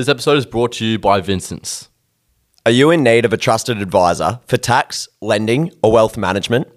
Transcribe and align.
This 0.00 0.08
episode 0.08 0.38
is 0.38 0.46
brought 0.46 0.72
to 0.72 0.86
you 0.86 0.98
by 0.98 1.20
Vincent's. 1.20 1.90
Are 2.64 2.72
you 2.72 2.90
in 2.90 3.02
need 3.02 3.26
of 3.26 3.34
a 3.34 3.36
trusted 3.36 3.82
advisor 3.82 4.40
for 4.46 4.56
tax, 4.56 5.06
lending, 5.20 5.72
or 5.82 5.92
wealth 5.92 6.16
management? 6.16 6.68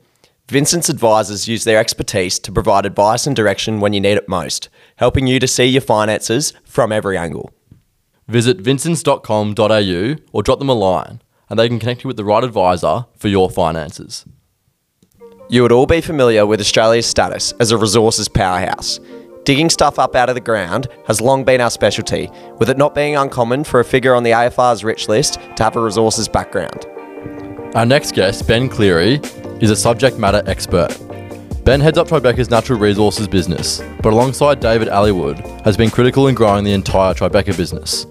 Vincent's 0.49 0.89
advisors 0.89 1.47
use 1.47 1.63
their 1.63 1.79
expertise 1.79 2.37
to 2.39 2.51
provide 2.51 2.85
advice 2.85 3.25
and 3.25 3.33
direction 3.33 3.79
when 3.79 3.93
you 3.93 4.01
need 4.01 4.17
it 4.17 4.27
most, 4.27 4.67
helping 4.97 5.25
you 5.25 5.39
to 5.39 5.47
see 5.47 5.63
your 5.63 5.79
finances 5.79 6.51
from 6.65 6.91
every 6.91 7.17
angle. 7.17 7.49
Visit 8.27 8.57
vincents.com.au 8.57 10.15
or 10.33 10.43
drop 10.43 10.59
them 10.59 10.67
a 10.67 10.73
line, 10.73 11.21
and 11.49 11.57
they 11.57 11.69
can 11.69 11.79
connect 11.79 12.03
you 12.03 12.09
with 12.09 12.17
the 12.17 12.25
right 12.25 12.43
advisor 12.43 13.05
for 13.17 13.29
your 13.29 13.49
finances. 13.49 14.25
You 15.47 15.61
would 15.61 15.71
all 15.71 15.85
be 15.85 16.01
familiar 16.01 16.45
with 16.45 16.59
Australia's 16.59 17.05
status 17.05 17.53
as 17.61 17.71
a 17.71 17.77
resources 17.77 18.27
powerhouse. 18.27 18.99
Digging 19.45 19.69
stuff 19.69 19.99
up 19.99 20.15
out 20.15 20.29
of 20.29 20.35
the 20.35 20.41
ground 20.41 20.87
has 21.05 21.19
long 21.19 21.43
been 21.43 21.59
our 21.59 21.69
specialty, 21.69 22.29
with 22.59 22.69
it 22.69 22.77
not 22.77 22.95
being 22.95 23.17
uncommon 23.17 23.65
for 23.65 23.81
a 23.81 23.83
figure 23.83 24.15
on 24.15 24.23
the 24.23 24.31
AFR's 24.31 24.85
rich 24.85 25.09
list 25.09 25.33
to 25.57 25.63
have 25.63 25.75
a 25.75 25.81
resources 25.81 26.29
background. 26.29 26.85
Our 27.75 27.85
next 27.85 28.13
guest, 28.13 28.47
Ben 28.47 28.69
Cleary, 28.69 29.19
is 29.59 29.69
a 29.69 29.75
subject 29.75 30.17
matter 30.17 30.41
expert. 30.45 30.97
Ben 31.65 31.81
heads 31.81 31.97
up 31.97 32.07
Tribeca's 32.07 32.49
natural 32.49 32.79
resources 32.79 33.27
business, 33.27 33.81
but 34.01 34.13
alongside 34.13 34.61
David 34.61 34.87
Aylward, 34.87 35.39
has 35.65 35.75
been 35.75 35.89
critical 35.89 36.27
in 36.29 36.35
growing 36.35 36.63
the 36.63 36.71
entire 36.71 37.13
Tribeca 37.13 37.57
business. 37.57 38.05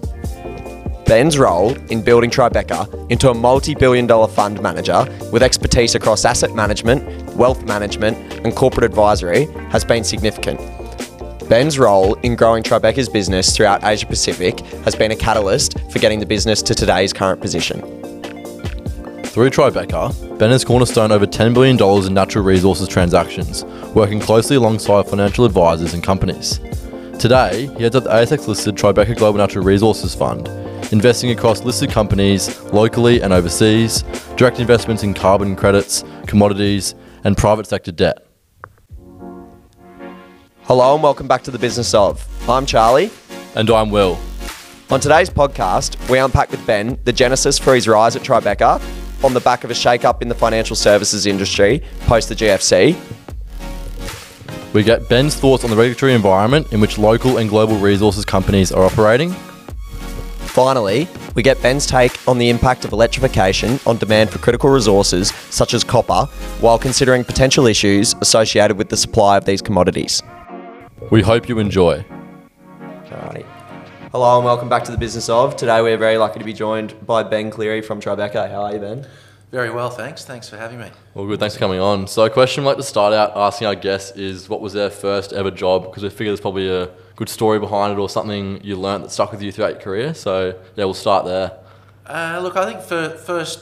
Ben's 1.07 1.39
role 1.39 1.75
in 1.89 2.03
building 2.03 2.29
Tribeca 2.29 3.11
into 3.11 3.31
a 3.31 3.33
multi 3.33 3.73
billion 3.73 4.05
dollar 4.05 4.27
fund 4.27 4.61
manager 4.61 5.03
with 5.31 5.41
expertise 5.41 5.95
across 5.95 6.25
asset 6.25 6.53
management, 6.53 7.35
wealth 7.35 7.65
management, 7.65 8.17
and 8.45 8.55
corporate 8.55 8.85
advisory 8.85 9.45
has 9.71 9.83
been 9.83 10.03
significant. 10.03 10.59
Ben's 11.49 11.77
role 11.77 12.13
in 12.21 12.35
growing 12.35 12.63
Tribeca's 12.63 13.09
business 13.09 13.55
throughout 13.55 13.83
Asia 13.83 14.05
Pacific 14.05 14.59
has 14.85 14.95
been 14.95 15.11
a 15.11 15.15
catalyst 15.15 15.77
for 15.91 15.99
getting 15.99 16.19
the 16.19 16.25
business 16.25 16.61
to 16.61 16.73
today's 16.73 17.11
current 17.11 17.41
position. 17.41 17.81
Through 19.25 19.49
Tribeca, 19.49 20.39
Ben 20.39 20.51
has 20.51 20.63
cornerstone 20.63 21.11
over 21.11 21.25
$10 21.25 21.53
billion 21.53 21.81
in 22.07 22.13
natural 22.13 22.45
resources 22.45 22.87
transactions, 22.87 23.65
working 23.93 24.19
closely 24.19 24.55
alongside 24.55 25.07
financial 25.07 25.43
advisors 25.43 25.93
and 25.93 26.01
companies. 26.01 26.59
Today, 27.19 27.67
he 27.77 27.83
heads 27.83 27.95
up 27.95 28.03
the 28.03 28.09
ASX 28.09 28.47
listed 28.47 28.75
Tribeca 28.75 29.17
Global 29.17 29.39
Natural 29.39 29.65
Resources 29.65 30.15
Fund, 30.15 30.47
investing 30.91 31.31
across 31.31 31.63
listed 31.63 31.89
companies 31.89 32.61
locally 32.71 33.21
and 33.21 33.33
overseas, 33.33 34.03
direct 34.37 34.59
investments 34.59 35.03
in 35.03 35.13
carbon 35.13 35.55
credits, 35.55 36.03
commodities, 36.25 36.95
and 37.23 37.35
private 37.35 37.67
sector 37.67 37.91
debt. 37.91 38.22
Hello 40.65 40.93
and 40.93 41.03
welcome 41.03 41.27
back 41.27 41.43
to 41.43 41.51
the 41.51 41.59
business 41.59 41.93
of. 41.93 42.25
I'm 42.49 42.65
Charlie. 42.65 43.11
And 43.53 43.69
I'm 43.69 43.89
Will. 43.89 44.17
On 44.89 44.97
today's 44.97 45.29
podcast, 45.29 46.09
we 46.09 46.19
unpack 46.19 46.51
with 46.51 46.65
Ben 46.65 46.97
the 47.03 47.11
genesis 47.11 47.59
for 47.59 47.75
his 47.75 47.85
rise 47.85 48.15
at 48.15 48.21
Tribeca 48.21 48.81
on 49.25 49.33
the 49.33 49.41
back 49.41 49.65
of 49.65 49.71
a 49.71 49.75
shake-up 49.75 50.21
in 50.21 50.29
the 50.29 50.35
financial 50.35 50.77
services 50.77 51.25
industry 51.25 51.83
post 52.05 52.29
the 52.29 52.35
GFC. 52.35 52.95
We 54.73 54.83
get 54.83 55.09
Ben's 55.09 55.35
thoughts 55.35 55.65
on 55.65 55.69
the 55.69 55.75
regulatory 55.75 56.13
environment 56.13 56.71
in 56.71 56.79
which 56.79 56.97
local 56.97 57.39
and 57.39 57.49
global 57.49 57.75
resources 57.75 58.23
companies 58.23 58.71
are 58.71 58.85
operating. 58.85 59.31
Finally, 60.53 61.09
we 61.35 61.43
get 61.43 61.61
Ben's 61.61 61.85
take 61.85 62.25
on 62.25 62.37
the 62.37 62.49
impact 62.49 62.85
of 62.85 62.93
electrification 62.93 63.81
on 63.85 63.97
demand 63.97 64.29
for 64.29 64.39
critical 64.39 64.69
resources 64.69 65.31
such 65.49 65.73
as 65.73 65.83
copper, 65.83 66.25
while 66.61 66.79
considering 66.79 67.25
potential 67.25 67.67
issues 67.67 68.15
associated 68.21 68.77
with 68.77 68.87
the 68.87 68.95
supply 68.95 69.35
of 69.35 69.43
these 69.43 69.61
commodities. 69.61 70.23
We 71.11 71.21
hope 71.21 71.47
you 71.47 71.59
enjoy. 71.59 72.05
Alrighty. 72.79 73.45
Hello 74.11 74.37
and 74.37 74.45
welcome 74.45 74.69
back 74.69 74.83
to 74.85 74.91
the 74.91 74.97
business 74.97 75.29
of. 75.29 75.55
Today 75.55 75.81
we're 75.81 75.97
very 75.97 76.17
lucky 76.17 76.39
to 76.39 76.45
be 76.45 76.53
joined 76.53 77.05
by 77.05 77.23
Ben 77.23 77.51
Cleary 77.51 77.81
from 77.81 77.99
Tribeca. 78.01 78.49
How 78.49 78.63
are 78.63 78.73
you, 78.73 78.79
Ben? 78.79 79.07
Very 79.51 79.69
well, 79.69 79.89
thanks. 79.91 80.25
Thanks 80.25 80.49
for 80.49 80.57
having 80.57 80.79
me. 80.79 80.89
Well, 81.13 81.27
good. 81.27 81.39
Thanks 81.39 81.53
for 81.55 81.59
coming 81.59 81.79
on. 81.79 82.07
So, 82.07 82.23
a 82.25 82.29
question 82.29 82.63
I'd 82.63 82.67
like 82.67 82.77
to 82.77 82.83
start 82.83 83.13
out 83.13 83.33
asking 83.35 83.67
our 83.67 83.75
guests 83.75 84.17
is 84.17 84.49
what 84.49 84.61
was 84.61 84.73
their 84.73 84.89
first 84.89 85.31
ever 85.33 85.51
job? 85.51 85.83
Because 85.83 86.01
we 86.03 86.09
figure 86.09 86.27
there's 86.31 86.41
probably 86.41 86.67
a 86.69 86.89
good 87.15 87.29
story 87.29 87.59
behind 87.59 87.93
it 87.93 87.99
or 88.01 88.09
something 88.09 88.63
you 88.63 88.75
learnt 88.75 89.03
that 89.03 89.11
stuck 89.11 89.31
with 89.31 89.41
you 89.43 89.51
throughout 89.51 89.73
your 89.73 89.81
career. 89.81 90.13
So, 90.15 90.59
yeah, 90.75 90.85
we'll 90.85 90.95
start 90.95 91.25
there. 91.25 91.59
Uh, 92.07 92.39
look, 92.41 92.57
I 92.57 92.65
think 92.65 92.81
for 92.81 93.09
first 93.09 93.61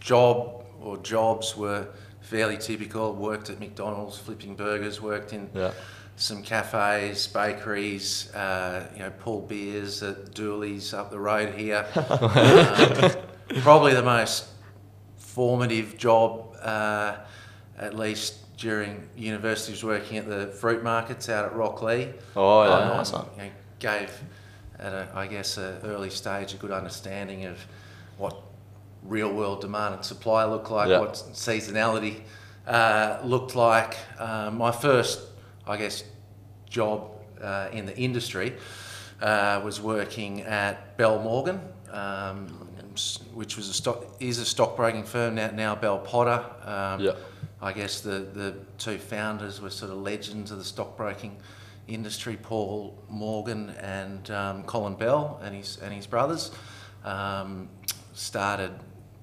job 0.00 0.64
or 0.80 0.96
jobs 0.98 1.56
were 1.56 1.86
fairly 2.20 2.56
typical. 2.56 3.14
Worked 3.14 3.50
at 3.50 3.60
McDonald's, 3.60 4.18
flipping 4.18 4.56
burgers. 4.56 5.00
Worked 5.00 5.32
in 5.32 5.48
Yeah. 5.54 5.70
Some 6.18 6.42
cafes, 6.42 7.26
bakeries. 7.28 8.32
Uh, 8.34 8.86
you 8.94 9.00
know, 9.00 9.10
pull 9.20 9.40
beers 9.40 10.02
at 10.02 10.34
Dooley's 10.34 10.92
up 10.92 11.10
the 11.10 11.18
road 11.18 11.54
here. 11.54 11.86
um, 11.94 13.60
probably 13.62 13.94
the 13.94 14.02
most 14.02 14.46
formative 15.16 15.96
job, 15.96 16.56
uh, 16.62 17.16
at 17.78 17.94
least 17.96 18.56
during 18.56 19.08
university, 19.16 19.72
was 19.72 19.84
working 19.84 20.16
at 20.18 20.28
the 20.28 20.48
fruit 20.48 20.82
markets 20.82 21.28
out 21.28 21.44
at 21.44 21.52
Rocklea. 21.52 22.12
Oh, 22.36 22.64
yeah. 22.64 22.70
Um, 22.70 22.88
nice 22.96 23.12
one. 23.12 23.26
you 23.36 23.42
know, 23.44 23.50
gave, 23.78 24.10
at 24.78 24.92
a, 24.92 25.08
I 25.14 25.26
guess, 25.28 25.56
an 25.56 25.78
early 25.84 26.10
stage, 26.10 26.54
a 26.54 26.56
good 26.56 26.72
understanding 26.72 27.44
of 27.44 27.58
what 28.16 28.36
real 29.04 29.32
world 29.32 29.60
demand 29.60 29.94
and 29.94 30.04
supply 30.04 30.44
look 30.44 30.70
like, 30.70 30.88
Yeah. 30.88 30.98
what 30.98 31.12
seasonality 31.14 32.22
uh, 32.66 33.20
looked 33.24 33.54
like. 33.54 33.96
Um, 34.18 34.58
my 34.58 34.72
first, 34.72 35.20
I 35.68 35.76
guess, 35.76 36.04
job 36.68 37.10
uh, 37.40 37.68
in 37.72 37.86
the 37.86 37.96
industry 37.96 38.54
uh, 39.20 39.60
was 39.64 39.80
working 39.80 40.42
at 40.42 40.96
Bell 40.96 41.20
Morgan. 41.20 41.60
Um, 41.90 42.68
which 43.32 43.56
was 43.56 43.68
a 43.68 43.72
stock 43.72 44.04
is 44.18 44.38
a 44.38 44.44
stockbroking 44.44 45.04
firm 45.04 45.36
now, 45.36 45.50
now 45.50 45.74
Bell 45.76 45.98
Potter. 45.98 46.44
Um, 46.64 47.00
Yeah. 47.00 47.12
I 47.60 47.72
guess 47.72 48.00
the, 48.00 48.20
the 48.34 48.54
two 48.78 48.98
founders 48.98 49.60
were 49.60 49.70
sort 49.70 49.90
of 49.90 49.98
legends 49.98 50.50
of 50.50 50.58
the 50.58 50.64
stockbroking 50.64 51.36
industry, 51.88 52.36
Paul 52.36 52.96
Morgan 53.08 53.70
and 53.80 54.30
um, 54.30 54.62
Colin 54.64 54.94
Bell 54.94 55.40
and 55.42 55.54
his 55.54 55.78
and 55.82 55.92
his 55.92 56.06
brothers. 56.06 56.50
Um, 57.04 57.68
started, 58.14 58.72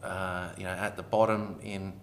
uh, 0.04 0.50
you 0.58 0.64
know, 0.64 0.70
at 0.70 0.96
the 0.98 1.04
bottom 1.04 1.60
in 1.62 1.94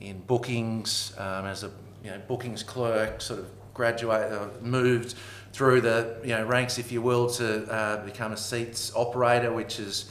in 0.00 0.20
bookings 0.20 1.12
um, 1.18 1.46
as 1.46 1.64
a 1.64 1.70
you 2.02 2.10
know 2.10 2.20
bookings 2.28 2.62
clerk, 2.62 3.20
sort 3.20 3.40
of 3.40 3.46
graduate, 3.74 4.32
uh, 4.32 4.46
moved 4.62 5.14
through 5.52 5.80
the 5.82 6.16
you 6.22 6.30
know 6.30 6.44
ranks, 6.46 6.78
if 6.78 6.90
you 6.90 7.02
will, 7.02 7.28
to 7.30 7.64
uh, 7.70 8.04
become 8.04 8.32
a 8.32 8.36
seats 8.36 8.92
operator, 8.96 9.52
which 9.52 9.78
is, 9.78 10.10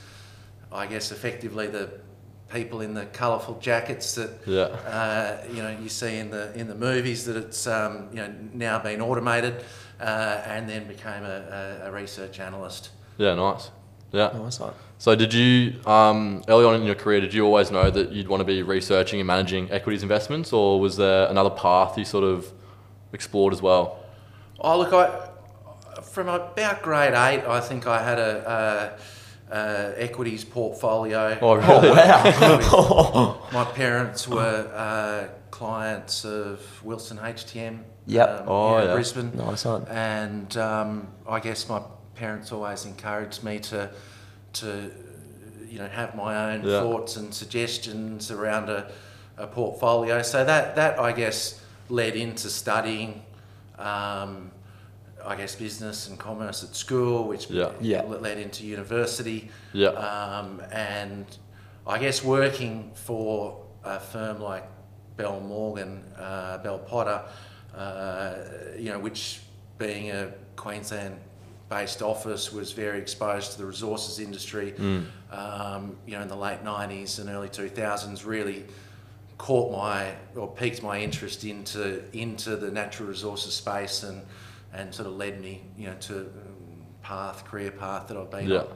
I 0.72 0.86
guess, 0.86 1.12
effectively 1.12 1.68
the 1.68 1.90
people 2.52 2.82
in 2.82 2.94
the 2.94 3.06
colourful 3.08 3.58
jackets 3.60 4.14
that 4.14 4.30
Yeah. 4.46 4.64
uh, 4.88 5.38
you 5.52 5.64
know 5.64 5.76
you 5.82 5.90
see 5.90 6.18
in 6.20 6.30
the 6.30 6.54
in 6.54 6.68
the 6.68 6.76
movies 6.76 7.26
that 7.26 7.36
it's 7.36 7.66
um, 7.66 8.10
you 8.12 8.18
know 8.18 8.32
now 8.54 8.78
been 8.80 9.02
automated, 9.02 9.64
uh, 10.00 10.42
and 10.46 10.70
then 10.70 10.88
became 10.88 11.24
a, 11.24 11.80
a, 11.84 11.88
a 11.88 11.92
research 11.92 12.40
analyst. 12.40 12.92
Yeah, 13.18 13.34
nice. 13.36 13.72
Yeah. 14.12 14.32
Nice 14.36 14.60
one. 14.60 14.74
So, 15.00 15.16
did 15.16 15.34
you, 15.34 15.74
um, 15.88 16.44
early 16.48 16.64
on 16.66 16.76
in 16.76 16.84
your 16.84 16.96
career, 16.96 17.20
did 17.20 17.34
you 17.34 17.44
always 17.46 17.72
know 17.72 17.90
that 17.90 18.12
you'd 18.12 18.28
want 18.28 18.42
to 18.42 18.46
be 18.46 18.62
researching 18.62 19.20
and 19.20 19.28
managing 19.28 19.70
equities 19.72 20.02
investments, 20.04 20.54
or 20.54 20.80
was 20.80 20.96
there 20.98 21.28
another 21.28 21.50
path 21.50 21.98
you 21.98 22.06
sort 22.06 22.24
of 22.24 22.52
explored 23.14 23.54
as 23.54 23.62
well? 23.62 24.00
Oh, 24.60 24.78
look, 24.80 24.94
I, 24.94 25.30
from 26.02 26.28
about 26.28 26.82
grade 26.84 27.14
eight, 27.14 27.44
I 27.48 27.60
think 27.60 27.88
I 27.88 28.02
had 28.04 28.20
a, 28.20 28.96
a, 29.52 29.56
a 29.56 29.94
equities 30.04 30.44
portfolio. 30.46 31.38
Oh, 31.42 31.56
really? 31.56 31.90
Wow. 31.96 33.40
My 33.54 33.66
parents 33.66 34.28
were 34.28 34.72
uh, 34.74 35.28
clients 35.52 36.26
of 36.26 36.60
Wilson 36.84 37.18
HTM. 37.18 37.80
Yep. 38.08 38.30
um, 38.42 38.46
Oh, 38.48 38.78
yeah. 38.84 38.94
Brisbane. 38.94 39.32
Nice 39.36 39.66
one. 39.66 39.86
And 39.88 40.56
um, 40.58 41.08
I 41.28 41.40
guess 41.40 41.70
my 41.70 41.82
parents 42.16 42.52
always 42.52 42.86
encouraged 42.86 43.44
me 43.44 43.60
to, 43.60 43.90
to 44.54 44.92
you 45.70 45.80
know, 45.80 45.88
have 45.88 46.16
my 46.16 46.54
own 46.54 46.64
Yeah. 46.68 46.82
thoughts 46.82 47.16
and 47.16 47.34
suggestions 47.34 48.30
around 48.32 48.70
a, 48.70 48.92
a 49.38 49.48
portfolio. 49.48 50.22
So 50.22 50.44
that, 50.44 50.76
that 50.76 51.00
I 51.00 51.12
guess 51.12 51.63
led 51.94 52.16
into 52.16 52.50
studying. 52.50 53.22
Um, 53.78 54.52
I 55.26 55.36
guess 55.38 55.56
business 55.56 56.10
and 56.10 56.18
commerce 56.20 56.64
at 56.64 56.76
school, 56.76 57.28
which 57.28 57.50
Yeah. 57.50 57.72
Yeah. 57.80 58.02
led 58.02 58.38
into 58.40 58.66
university. 58.66 59.50
Yeah. 59.74 59.90
Um, 59.90 60.60
and 60.72 61.26
I 61.88 61.98
guess 62.00 62.24
working 62.24 62.92
for 62.96 63.64
a 63.86 64.00
firm 64.00 64.42
like 64.42 64.66
Bell 65.18 65.40
Morgan, 65.40 66.04
uh, 66.18 66.58
Bell 66.58 66.80
Potter, 66.80 67.22
uh, 67.76 68.34
you 68.78 68.90
know, 68.92 69.00
which 69.00 69.42
being 69.78 70.10
a 70.12 70.32
Queensland 70.56 71.16
based 71.70 72.02
office 72.02 72.52
was 72.52 72.72
very 72.74 73.00
exposed 73.00 73.54
to 73.54 73.58
the 73.60 73.66
resources 73.66 74.20
industry, 74.20 74.74
um, 75.32 75.96
you 76.06 76.16
know, 76.16 76.22
in 76.22 76.28
the 76.28 76.36
late 76.36 76.64
90s 76.64 77.20
and 77.20 77.30
early 77.30 77.50
2000s, 77.50 78.26
really 78.26 78.66
caught 79.44 79.70
my 79.74 80.16
or 80.38 80.48
piqued 80.48 80.82
my 80.82 80.98
interest 81.00 81.44
into 81.44 82.02
into 82.14 82.56
the 82.56 82.72
natural 82.72 83.10
resources 83.10 83.54
space 83.54 84.04
and 84.04 84.22
and 84.74 84.96
sort 84.96 85.06
of 85.08 85.16
led 85.18 85.42
me, 85.42 85.62
you 85.78 85.88
know, 85.88 85.96
to 86.00 86.16
um, 86.20 86.86
path 87.02 87.44
career 87.44 87.70
path 87.72 88.08
that 88.08 88.16
I've 88.16 88.32
been 88.32 88.48
Yeah. 88.50 88.60
on. 88.60 88.68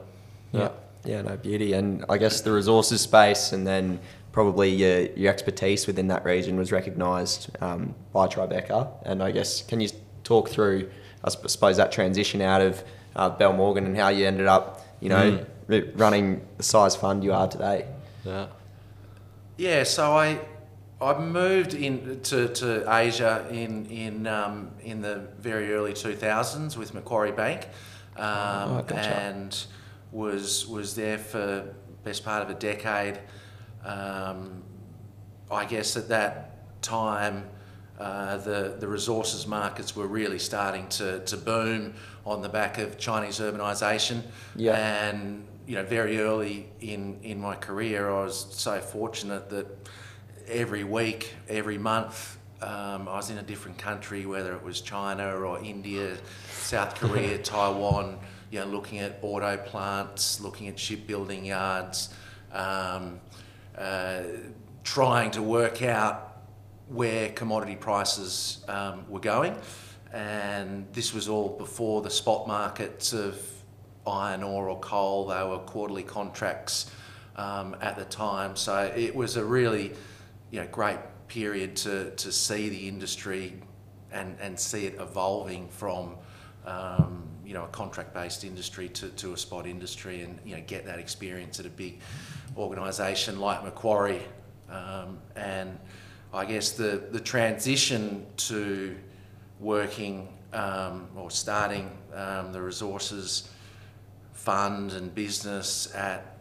Yeah. 0.52 0.68
Yeah, 1.04 1.22
no 1.22 1.36
beauty, 1.36 1.72
and 1.72 2.04
I 2.10 2.18
guess 2.18 2.40
the 2.42 2.52
resources 2.52 3.00
space, 3.00 3.52
and 3.52 3.66
then 3.66 3.98
probably 4.32 4.68
your, 4.68 5.00
your 5.22 5.32
expertise 5.32 5.86
within 5.86 6.08
that 6.08 6.24
region 6.24 6.58
was 6.58 6.70
recognised 6.70 7.48
um, 7.62 7.94
by 8.12 8.26
Tribeca. 8.26 8.88
And 9.04 9.22
I 9.22 9.30
guess 9.30 9.62
can 9.62 9.80
you 9.80 9.88
talk 10.22 10.48
through, 10.50 10.90
I 11.24 11.30
suppose, 11.30 11.76
that 11.78 11.92
transition 11.92 12.40
out 12.42 12.60
of 12.60 12.84
uh, 13.16 13.30
Bell 13.30 13.52
Morgan 13.54 13.86
and 13.86 13.96
how 13.96 14.08
you 14.08 14.26
ended 14.26 14.46
up, 14.48 14.84
you 15.00 15.08
know, 15.08 15.44
r- 15.70 15.82
running 15.94 16.46
the 16.58 16.62
size 16.62 16.94
fund 16.96 17.24
you 17.24 17.32
are 17.32 17.48
today? 17.48 17.86
Yeah. 18.24 18.48
Yeah, 19.56 19.84
so 19.84 20.12
I 20.16 20.38
I 21.00 21.18
moved 21.18 21.74
in 21.74 22.20
to, 22.22 22.48
to 22.48 22.92
Asia 22.92 23.46
in 23.50 23.86
in 23.86 24.26
um, 24.26 24.72
in 24.80 25.00
the 25.00 25.28
very 25.38 25.72
early 25.72 25.92
two 25.94 26.14
thousands 26.14 26.76
with 26.76 26.92
Macquarie 26.94 27.32
Bank, 27.32 27.68
um, 28.16 28.24
Oh, 28.26 28.84
gotcha. 28.86 28.94
and 28.98 29.64
was 30.10 30.66
was 30.66 30.94
there 30.96 31.18
for 31.18 31.72
best 32.02 32.24
part 32.24 32.42
of 32.42 32.50
a 32.50 32.54
decade. 32.54 33.20
Um, 33.84 34.62
I 35.50 35.64
guess 35.64 35.96
at 35.96 36.08
that 36.08 36.82
time, 36.82 37.48
uh, 38.00 38.38
the 38.38 38.76
the 38.80 38.88
resources 38.88 39.46
markets 39.46 39.94
were 39.94 40.06
really 40.08 40.38
starting 40.40 40.88
to, 40.88 41.20
to 41.20 41.36
boom 41.36 41.94
on 42.26 42.42
the 42.42 42.48
back 42.48 42.78
of 42.78 42.98
Chinese 42.98 43.38
urbanisation. 43.38 44.22
Yeah. 44.56 44.74
And 44.74 45.46
you 45.66 45.76
know, 45.76 45.84
very 45.84 46.18
early 46.20 46.66
in 46.80 47.20
in 47.22 47.40
my 47.40 47.54
career, 47.54 48.10
I 48.10 48.24
was 48.24 48.46
so 48.50 48.80
fortunate 48.80 49.48
that 49.50 49.66
every 50.48 50.84
week, 50.84 51.34
every 51.48 51.78
month, 51.78 52.38
um, 52.60 53.08
I 53.08 53.16
was 53.16 53.30
in 53.30 53.38
a 53.38 53.42
different 53.42 53.78
country, 53.78 54.26
whether 54.26 54.52
it 54.54 54.62
was 54.62 54.80
China 54.80 55.36
or 55.36 55.62
India, 55.62 56.16
South 56.50 56.94
Korea, 56.96 57.38
Taiwan. 57.42 58.18
You 58.50 58.60
know, 58.60 58.66
looking 58.66 58.98
at 58.98 59.18
auto 59.22 59.58
plants, 59.58 60.40
looking 60.40 60.68
at 60.68 60.78
shipbuilding 60.78 61.44
yards. 61.44 62.14
Um, 62.52 63.20
uh, 63.76 64.22
trying 64.82 65.30
to 65.30 65.42
work 65.42 65.82
out 65.82 66.38
where 66.88 67.28
commodity 67.30 67.76
prices 67.76 68.64
um, 68.68 69.04
were 69.08 69.20
going. 69.20 69.54
And 70.12 70.86
this 70.94 71.12
was 71.12 71.28
all 71.28 71.50
before 71.58 72.00
the 72.00 72.10
spot 72.10 72.48
markets 72.48 73.12
of 73.12 73.38
iron 74.06 74.42
ore 74.42 74.70
or 74.70 74.80
coal. 74.80 75.26
They 75.26 75.42
were 75.44 75.58
quarterly 75.58 76.02
contracts 76.02 76.90
um, 77.36 77.76
at 77.82 77.96
the 77.96 78.06
time. 78.06 78.56
So 78.56 78.90
it 78.96 79.14
was 79.14 79.36
a 79.36 79.44
really 79.44 79.92
you 80.50 80.60
know, 80.60 80.66
great 80.70 80.98
period 81.28 81.76
to, 81.76 82.10
to 82.12 82.32
see 82.32 82.68
the 82.68 82.88
industry 82.88 83.54
and, 84.12 84.36
and 84.40 84.58
see 84.58 84.86
it 84.86 84.94
evolving 85.00 85.68
from 85.68 86.16
um, 86.66 87.24
you 87.44 87.54
know, 87.54 87.64
a 87.64 87.68
contract-based 87.68 88.44
industry 88.44 88.88
to, 88.90 89.08
to 89.10 89.32
a 89.32 89.36
spot 89.36 89.66
industry 89.66 90.22
and, 90.22 90.38
you 90.44 90.54
know, 90.54 90.62
get 90.66 90.84
that 90.84 90.98
experience 90.98 91.58
at 91.58 91.66
a 91.66 91.70
big 91.70 91.98
organisation 92.56 93.40
like 93.40 93.64
Macquarie. 93.64 94.22
Um, 94.70 95.18
and 95.34 95.78
I 96.32 96.44
guess 96.44 96.72
the, 96.72 97.02
the 97.10 97.20
transition 97.20 98.26
to 98.36 98.96
working 99.60 100.28
um, 100.52 101.08
or 101.16 101.30
starting 101.30 101.90
um, 102.14 102.52
the 102.52 102.60
resources 102.60 103.50
fund 104.32 104.92
and 104.92 105.14
business 105.14 105.94
at 105.94 106.37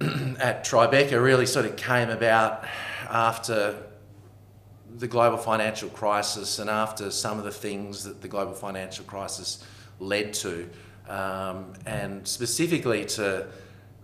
at 0.38 0.64
Tribeca 0.64 1.22
really 1.22 1.46
sort 1.46 1.66
of 1.66 1.76
came 1.76 2.10
about 2.10 2.64
after 3.08 3.82
the 4.98 5.06
global 5.06 5.38
financial 5.38 5.88
crisis 5.90 6.58
and 6.58 6.70
after 6.70 7.10
some 7.10 7.38
of 7.38 7.44
the 7.44 7.50
things 7.50 8.04
that 8.04 8.20
the 8.22 8.28
global 8.28 8.54
financial 8.54 9.04
crisis 9.04 9.64
led 10.00 10.32
to, 10.34 10.68
um, 11.08 11.72
and 11.86 12.26
specifically 12.26 13.04
to 13.04 13.46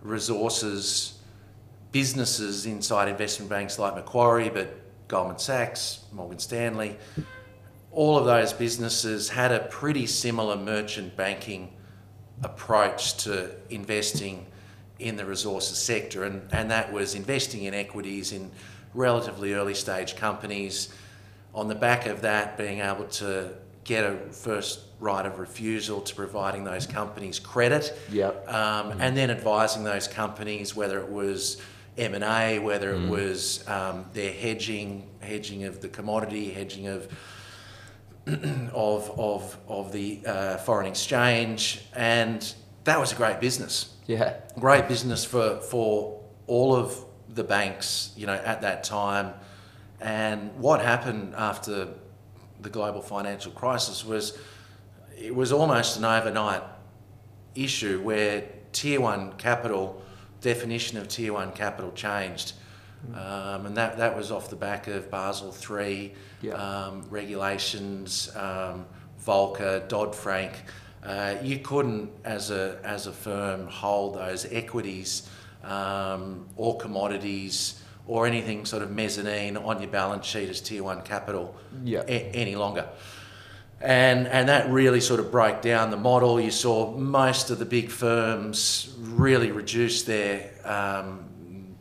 resources 0.01 1.19
businesses 1.91 2.65
inside 2.65 3.07
investment 3.07 3.49
banks 3.49 3.77
like 3.77 3.95
Macquarie, 3.95 4.49
but 4.49 4.75
Goldman 5.07 5.37
Sachs, 5.37 6.01
Morgan 6.11 6.39
Stanley, 6.39 6.97
all 7.91 8.17
of 8.17 8.25
those 8.25 8.51
businesses 8.51 9.29
had 9.29 9.51
a 9.51 9.59
pretty 9.59 10.07
similar 10.07 10.55
merchant 10.55 11.15
banking 11.15 11.71
approach 12.43 13.17
to 13.17 13.55
investing 13.69 14.47
in 15.03 15.17
the 15.17 15.25
resources 15.25 15.77
sector, 15.77 16.23
and, 16.23 16.41
and 16.51 16.71
that 16.71 16.91
was 16.91 17.13
investing 17.13 17.63
in 17.63 17.73
equities 17.73 18.31
in 18.31 18.49
relatively 18.93 19.53
early 19.53 19.73
stage 19.73 20.15
companies. 20.15 20.93
On 21.53 21.67
the 21.67 21.75
back 21.75 22.05
of 22.07 22.21
that, 22.21 22.57
being 22.57 22.79
able 22.79 23.05
to 23.05 23.53
get 23.83 24.05
a 24.05 24.15
first 24.31 24.79
right 24.99 25.25
of 25.25 25.39
refusal 25.39 25.99
to 26.01 26.15
providing 26.15 26.63
those 26.63 26.87
companies 26.87 27.37
credit, 27.37 27.97
Yep. 28.11 28.47
um, 28.51 28.91
and 29.01 29.15
then 29.15 29.29
advising 29.29 29.83
those 29.83 30.07
companies 30.07 30.75
whether 30.75 30.99
it 30.99 31.09
was 31.09 31.61
M 31.97 32.15
and 32.15 32.23
A, 32.23 32.57
whether 32.59 32.95
it 32.95 33.07
was 33.07 33.67
um, 33.67 34.05
their 34.13 34.31
hedging, 34.33 35.07
hedging 35.19 35.65
of 35.65 35.81
the 35.81 35.89
commodity, 35.89 36.49
hedging 36.51 36.87
of 36.87 37.07
of 38.73 39.11
of 39.19 39.57
of 39.67 39.91
the 39.91 40.21
uh, 40.25 40.57
foreign 40.57 40.87
exchange, 40.87 41.81
and 41.93 42.55
that 42.83 42.99
was 42.99 43.11
a 43.11 43.15
great 43.15 43.39
business 43.39 43.89
Yeah. 44.07 44.33
great 44.59 44.87
business 44.87 45.23
for 45.25 45.57
for 45.61 46.19
all 46.47 46.75
of 46.75 46.97
the 47.29 47.43
banks, 47.43 48.11
you 48.15 48.27
know, 48.27 48.33
at 48.33 48.61
that 48.61 48.83
time. 48.83 49.33
And 50.01 50.51
what 50.59 50.81
happened 50.81 51.33
after 51.35 51.87
the 52.61 52.69
global 52.69 53.01
financial 53.01 53.51
crisis 53.53 54.05
was 54.05 54.37
it 55.17 55.33
was 55.33 55.51
almost 55.51 55.97
an 55.97 56.05
overnight 56.05 56.61
issue 57.55 58.01
where 58.01 58.43
tier 58.71 58.99
one 59.01 59.33
capital 59.33 60.01
definition 60.41 60.97
of 60.97 61.07
tier 61.07 61.33
one 61.33 61.51
capital 61.53 61.91
changed. 61.93 62.53
Um, 63.13 63.65
and 63.65 63.75
that, 63.77 63.97
that 63.97 64.15
was 64.15 64.31
off 64.31 64.49
the 64.49 64.55
back 64.55 64.87
of 64.87 65.09
Basel 65.11 65.53
III 65.69 66.13
Yeah. 66.41 66.53
um, 66.53 67.05
regulations, 67.09 68.29
um, 68.35 68.85
Volcker, 69.25 69.87
Dodd 69.87 70.15
Frank. 70.15 70.51
Uh, 71.05 71.35
you 71.43 71.59
couldn't, 71.59 72.09
as 72.23 72.49
a, 72.49 72.79
as 72.83 73.07
a 73.07 73.11
firm, 73.11 73.67
hold 73.67 74.15
those 74.15 74.45
equities 74.51 75.29
um, 75.63 76.45
or 76.55 76.77
commodities 76.77 77.81
or 78.07 78.25
anything 78.25 78.65
sort 78.65 78.81
of 78.83 78.91
mezzanine 78.91 79.57
on 79.57 79.81
your 79.81 79.89
balance 79.89 80.25
sheet 80.25 80.49
as 80.49 80.61
tier 80.61 80.83
one 80.83 81.01
capital 81.01 81.55
Yeah. 81.83 82.03
a- 82.07 82.31
any 82.33 82.55
longer. 82.55 82.87
And, 83.81 84.27
and 84.27 84.47
that 84.47 84.69
really 84.69 85.01
sort 85.01 85.19
of 85.19 85.29
broke 85.29 85.61
down 85.61 85.91
the 85.91 85.97
model. 85.97 86.39
You 86.39 86.51
saw 86.51 86.91
most 86.95 87.49
of 87.49 87.59
the 87.59 87.65
big 87.65 87.89
firms 87.89 88.93
really 88.99 89.51
reduce 89.51 90.03
their, 90.03 90.51
um, 90.63 91.25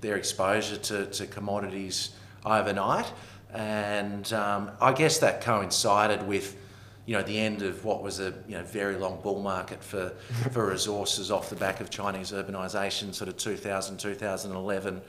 their 0.01 0.17
exposure 0.17 0.77
to, 0.79 1.07
to 1.07 1.27
commodities 1.29 2.11
overnight. 2.45 3.07
And 3.55 4.33
um, 4.33 4.73
I 4.81 4.93
guess 4.93 5.19
that 5.19 5.43
coincided 5.43 6.27
with 6.27 6.57
you 7.05 7.17
know, 7.17 7.23
the 7.23 7.39
end 7.39 7.63
of 7.63 7.85
what 7.85 8.03
was 8.03 8.21
a 8.21 8.33
you 8.47 8.57
know, 8.57 8.63
very 8.63 8.97
long 8.97 9.21
bull 9.23 9.41
market 9.41 9.83
for, 9.83 10.11
for 10.53 10.67
resources 10.69 11.31
off 11.31 11.51
the 11.51 11.57
back 11.57 11.81
of 11.81 11.91
Chinese 11.91 12.33
urbanisation, 12.33 13.15
sort 13.15 13.29
of 13.29 13.37
2000, 13.37 13.99
2011. 13.99 15.03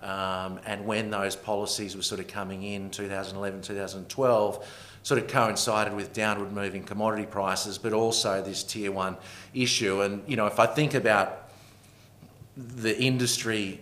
Um, 0.00 0.60
and 0.64 0.86
when 0.86 1.10
those 1.10 1.34
policies 1.34 1.96
were 1.96 2.02
sort 2.02 2.20
of 2.20 2.28
coming 2.28 2.62
in, 2.62 2.90
2011, 2.90 3.62
2012, 3.62 4.66
sort 5.02 5.20
of 5.20 5.26
coincided 5.26 5.94
with 5.94 6.12
downward 6.12 6.52
moving 6.52 6.84
commodity 6.84 7.26
prices, 7.26 7.78
but 7.78 7.92
also 7.92 8.42
this 8.42 8.62
tier 8.62 8.92
one 8.92 9.16
issue. 9.54 10.02
And, 10.02 10.22
you 10.28 10.36
know, 10.36 10.46
if 10.46 10.60
I 10.60 10.66
think 10.66 10.94
about 10.94 11.50
the 12.56 12.96
industry, 13.00 13.80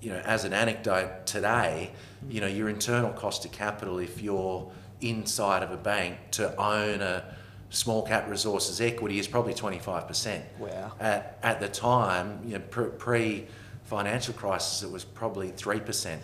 you 0.00 0.10
know, 0.10 0.18
as 0.18 0.44
an 0.44 0.52
anecdote 0.52 1.26
today, 1.26 1.90
you 2.28 2.40
know, 2.40 2.46
your 2.46 2.68
internal 2.68 3.10
cost 3.10 3.44
of 3.44 3.52
capital, 3.52 3.98
if 3.98 4.22
you're 4.22 4.70
inside 5.00 5.62
of 5.62 5.70
a 5.70 5.76
bank 5.76 6.16
to 6.32 6.54
own 6.60 7.00
a 7.00 7.24
small 7.70 8.02
cap 8.02 8.28
resources 8.28 8.80
equity 8.80 9.18
is 9.18 9.28
probably 9.28 9.54
25%. 9.54 10.42
Wow. 10.58 10.92
At, 11.00 11.38
at 11.42 11.60
the 11.60 11.68
time, 11.68 12.40
you 12.44 12.58
know, 12.58 12.60
pre 12.60 13.46
financial 13.84 14.34
crisis, 14.34 14.82
it 14.82 14.90
was 14.90 15.04
probably 15.04 15.50
3%. 15.52 16.18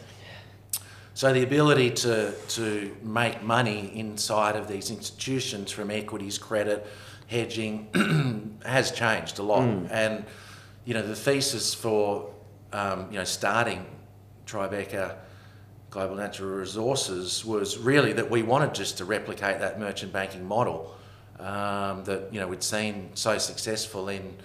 So 1.15 1.33
the 1.33 1.43
ability 1.45 1.91
to, 1.91 2.33
to 2.49 2.97
make 3.03 3.43
money 3.43 3.93
inside 3.95 4.57
of 4.57 4.67
these 4.67 4.91
institutions 4.91 5.71
from 5.71 5.91
equities, 5.91 6.39
credit, 6.39 6.87
hedging 7.29 8.59
has 8.67 8.91
changed 8.91 9.39
a 9.39 9.43
lot. 9.43 9.63
And, 9.91 10.25
you 10.85 10.93
know, 10.93 11.07
the 11.07 11.15
thesis 11.15 11.73
for, 11.73 12.35
um, 12.73 13.07
you 13.13 13.19
know, 13.19 13.25
starting 13.25 13.87
Tribeca 14.45 15.17
Global 15.95 16.17
Natural 16.17 16.51
Resources 16.51 17.45
was 17.45 17.79
really 17.79 18.13
that 18.15 18.29
we 18.29 18.43
wanted 18.43 18.75
just 18.75 18.99
to 18.99 19.05
replicate 19.05 19.61
that 19.61 19.79
merchant 19.79 20.13
banking 20.13 20.45
model 20.45 20.93
um, 21.39 22.03
that, 22.03 22.31
you 22.33 22.41
know, 22.41 22.49
we'd 22.49 22.65
seen 22.65 23.11
so 23.15 23.39
successful 23.39 24.09
in, 24.09 24.37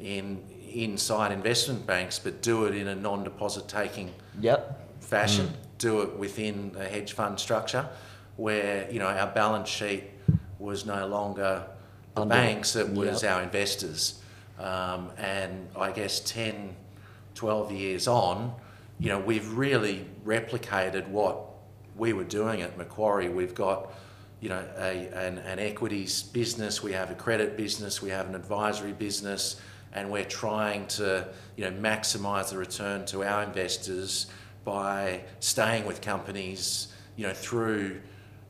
in 0.00 0.42
inside 0.72 1.30
investment 1.30 1.86
banks, 1.86 2.18
but 2.18 2.40
do 2.40 2.64
it 2.64 2.74
in 2.74 2.88
a 2.88 2.94
non-deposit 2.94 3.68
taking 3.68 4.14
Yep. 4.40 4.80
fashion. 5.00 5.52
Do 5.76 6.00
it 6.00 6.16
within 6.16 6.74
a 6.78 6.84
hedge 6.84 7.12
fund 7.12 7.38
structure, 7.38 7.86
where 8.36 8.90
you 8.90 8.98
know 8.98 9.06
our 9.08 9.26
balance 9.26 9.68
sheet 9.68 10.04
was 10.58 10.86
no 10.86 11.06
longer 11.06 11.66
the 12.14 12.22
Under- 12.22 12.34
banks; 12.34 12.76
it 12.76 12.88
was 12.88 13.22
yep. 13.22 13.32
our 13.36 13.42
investors. 13.42 14.22
Um, 14.58 15.10
and 15.18 15.68
I 15.76 15.92
guess 15.92 16.20
10, 16.20 16.74
12 17.34 17.72
years 17.72 18.08
on, 18.08 18.54
you 18.98 19.08
know, 19.08 19.20
we've 19.20 19.48
really 19.52 20.04
replicated 20.28 21.08
what 21.08 21.46
we 21.96 22.12
were 22.12 22.24
doing 22.24 22.60
at 22.60 22.76
Macquarie. 22.76 23.30
We've 23.30 23.54
got, 23.54 23.92
you 24.40 24.50
know, 24.50 24.62
a, 24.76 25.08
an, 25.08 25.38
an 25.38 25.58
equities 25.58 26.22
business, 26.22 26.82
we 26.82 26.92
have 26.92 27.10
a 27.10 27.14
credit 27.14 27.56
business, 27.56 28.02
we 28.02 28.10
have 28.10 28.28
an 28.28 28.34
advisory 28.34 28.92
business, 28.92 29.60
and 29.94 30.10
we're 30.10 30.24
trying 30.24 30.86
to, 30.86 31.26
you 31.56 31.64
know, 31.64 31.72
maximise 31.72 32.50
the 32.50 32.58
return 32.58 33.06
to 33.06 33.24
our 33.24 33.42
investors 33.42 34.26
by 34.64 35.22
staying 35.40 35.86
with 35.86 36.02
companies, 36.02 36.88
you 37.16 37.26
know, 37.26 37.34
through 37.34 38.00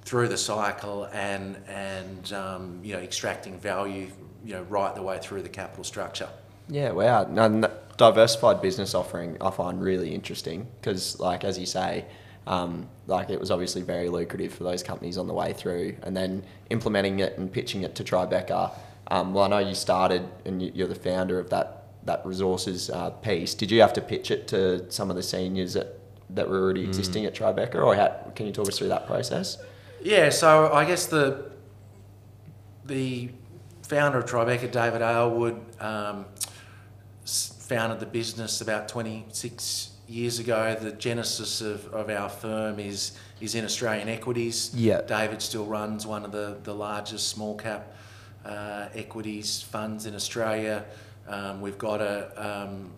through 0.03 0.27
the 0.27 0.39
cycle 0.39 1.05
and 1.13 1.57
and 1.69 2.33
um, 2.33 2.81
you 2.83 2.95
know 2.95 2.99
extracting 3.01 3.59
value, 3.59 4.09
you 4.45 4.55
know, 4.55 4.63
right 4.63 4.95
the 4.95 5.03
way 5.03 5.19
through 5.23 5.43
the 5.43 5.49
capital 5.49 5.85
structure. 5.85 6.29
Yeah, 6.69 6.91
wow. 6.91 7.25
No, 7.25 7.47
no, 7.49 7.71
diversified 7.99 8.63
business 8.63 8.95
offering 8.95 9.37
I 9.43 9.51
find 9.51 9.83
really 9.83 10.15
interesting 10.15 10.67
because, 10.81 11.21
like 11.21 11.45
as 11.45 11.59
you 11.59 11.67
say, 11.67 12.07
um, 12.47 12.89
like 13.07 13.29
it 13.29 13.39
was 13.39 13.51
obviously 13.51 13.83
very 13.83 14.09
lucrative 14.09 14.55
for 14.55 14.65
those 14.65 14.83
companies 14.83 15.19
on 15.19 15.27
the 15.27 15.35
way 15.35 15.53
through, 15.53 15.97
and 16.03 16.17
then 16.17 16.43
implementing 16.71 17.19
it 17.21 17.37
and 17.37 17.53
pitching 17.53 17.83
it 17.83 17.95
to 17.97 18.05
Tribeca. 18.05 18.71
Um, 19.11 19.35
well, 19.35 19.45
I 19.45 19.49
know 19.49 19.59
you 19.59 19.75
started 19.75 20.27
and 20.47 20.63
you- 20.63 20.73
you're 20.75 20.89
the 20.89 20.95
founder 20.95 21.39
of 21.39 21.51
that 21.51 21.75
that 22.05 22.25
resources 22.25 22.89
uh, 22.89 23.11
piece. 23.11 23.55
Did 23.55 23.71
you 23.71 23.83
have 23.83 23.93
to 23.95 24.01
pitch 24.01 24.31
it 24.31 24.49
to 24.49 24.91
some 24.91 25.11
of 25.11 25.17
the 25.17 25.23
seniors 25.23 25.75
that 25.75 25.99
that 26.31 26.49
were 26.49 26.59
already 26.63 26.85
existing 26.85 27.25
at 27.27 27.35
Tribeca, 27.35 27.75
or 27.77 27.95
how, 27.97 28.09
can 28.35 28.47
you 28.47 28.53
talk 28.53 28.69
us 28.69 28.79
through 28.79 28.89
that 28.89 29.07
process? 29.07 29.59
Yeah, 30.03 30.29
so 30.31 30.73
I 30.73 30.85
guess 30.87 31.07
the 31.07 31.51
the 32.87 33.31
founder 33.83 34.19
of 34.19 34.27
Tribeca, 34.27 34.71
David 34.71 35.03
Aylward, 35.03 35.57
um, 35.81 36.25
founded 37.69 38.01
the 38.01 38.07
business 38.07 38.63
about 38.63 38.89
26 38.89 39.91
years 40.09 40.39
ago. 40.39 40.75
The 40.81 40.93
genesis 40.93 41.61
of, 41.61 41.87
of 41.93 42.09
our 42.09 42.31
firm 42.31 42.81
is 42.81 43.13
is 43.41 43.55
in 43.55 43.65
Australian 43.65 44.09
equities. 44.09 44.73
Yeah. 44.75 45.03
David 45.03 45.43
still 45.43 45.67
runs 45.67 46.07
one 46.07 46.25
of 46.25 46.33
the, 46.33 46.57
the 46.65 46.75
largest 46.75 47.29
small 47.29 47.57
cap 47.57 47.95
uh, 48.45 48.89
equities 48.95 49.61
funds 49.61 50.07
in 50.07 50.15
Australia. 50.15 50.87
Um, 51.29 51.61
we've 51.61 51.79
got 51.79 52.01
a 52.01 52.33
um, 52.37 52.91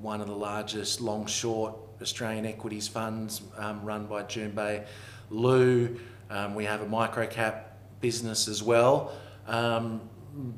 one 0.00 0.20
of 0.20 0.26
the 0.26 0.34
largest 0.34 1.00
long 1.00 1.26
short 1.26 1.76
Australian 2.02 2.44
equities 2.44 2.88
funds 2.88 3.42
um, 3.56 3.84
run 3.84 4.06
by 4.06 4.24
Jun 4.24 4.50
Bei 4.50 4.84
Liu. 5.30 5.98
Um, 6.28 6.56
we 6.56 6.64
have 6.64 6.82
a 6.82 6.86
micro 6.88 7.26
cap 7.26 7.78
business 8.00 8.48
as 8.48 8.64
well. 8.64 9.12
Um, 9.46 10.00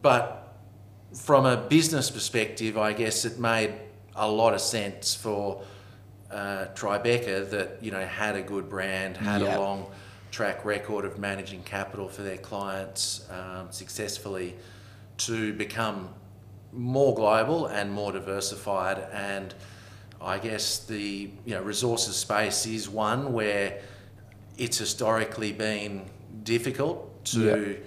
but 0.03 0.40
from 1.15 1.47
a 1.47 1.57
business 1.57 2.11
perspective, 2.11 2.79
I 2.79 2.93
guess 2.93 3.25
it 3.25 3.39
made 3.39 3.73
a 4.15 4.29
lot 4.31 4.55
of 4.55 4.61
sense 4.61 5.15
for 5.15 5.63
uh, 6.31 6.67
Tribeca 6.75 7.51
that 7.51 7.79
you 7.83 7.91
know 7.91 8.05
had 8.05 8.37
a 8.37 8.43
good 8.43 8.69
brand, 8.69 9.17
had 9.17 9.43
Yeah. 9.43 9.59
a 9.59 9.61
long 9.61 9.87
track 10.31 10.65
record 10.65 11.05
of 11.05 11.19
managing 11.19 11.63
capital 11.65 12.09
for 12.09 12.23
their 12.23 12.37
clients 12.39 13.27
um, 13.31 13.69
successfully, 13.73 14.55
to 15.19 15.53
become 15.55 16.09
more 16.73 17.15
global 17.15 17.67
and 17.67 17.91
more 17.93 18.13
diversified. 18.13 18.99
And 19.13 19.53
I 20.21 20.39
guess 20.39 20.79
the 20.79 21.31
you 21.45 21.55
know 21.55 21.63
resources 21.63 22.15
space 22.17 22.67
is 22.67 22.89
one 22.89 23.33
where 23.33 23.81
it's 24.57 24.79
historically 24.79 25.53
been 25.53 26.03
difficult 26.45 27.25
to 27.25 27.79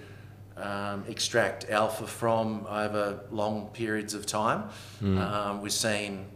um, 0.56 1.04
extract 1.08 1.68
alpha 1.70 2.06
from 2.06 2.66
over 2.68 3.20
long 3.30 3.68
periods 3.68 4.14
of 4.14 4.26
time. 4.26 4.68
Um, 5.18 5.60
we've 5.62 5.72
seen 5.72 6.26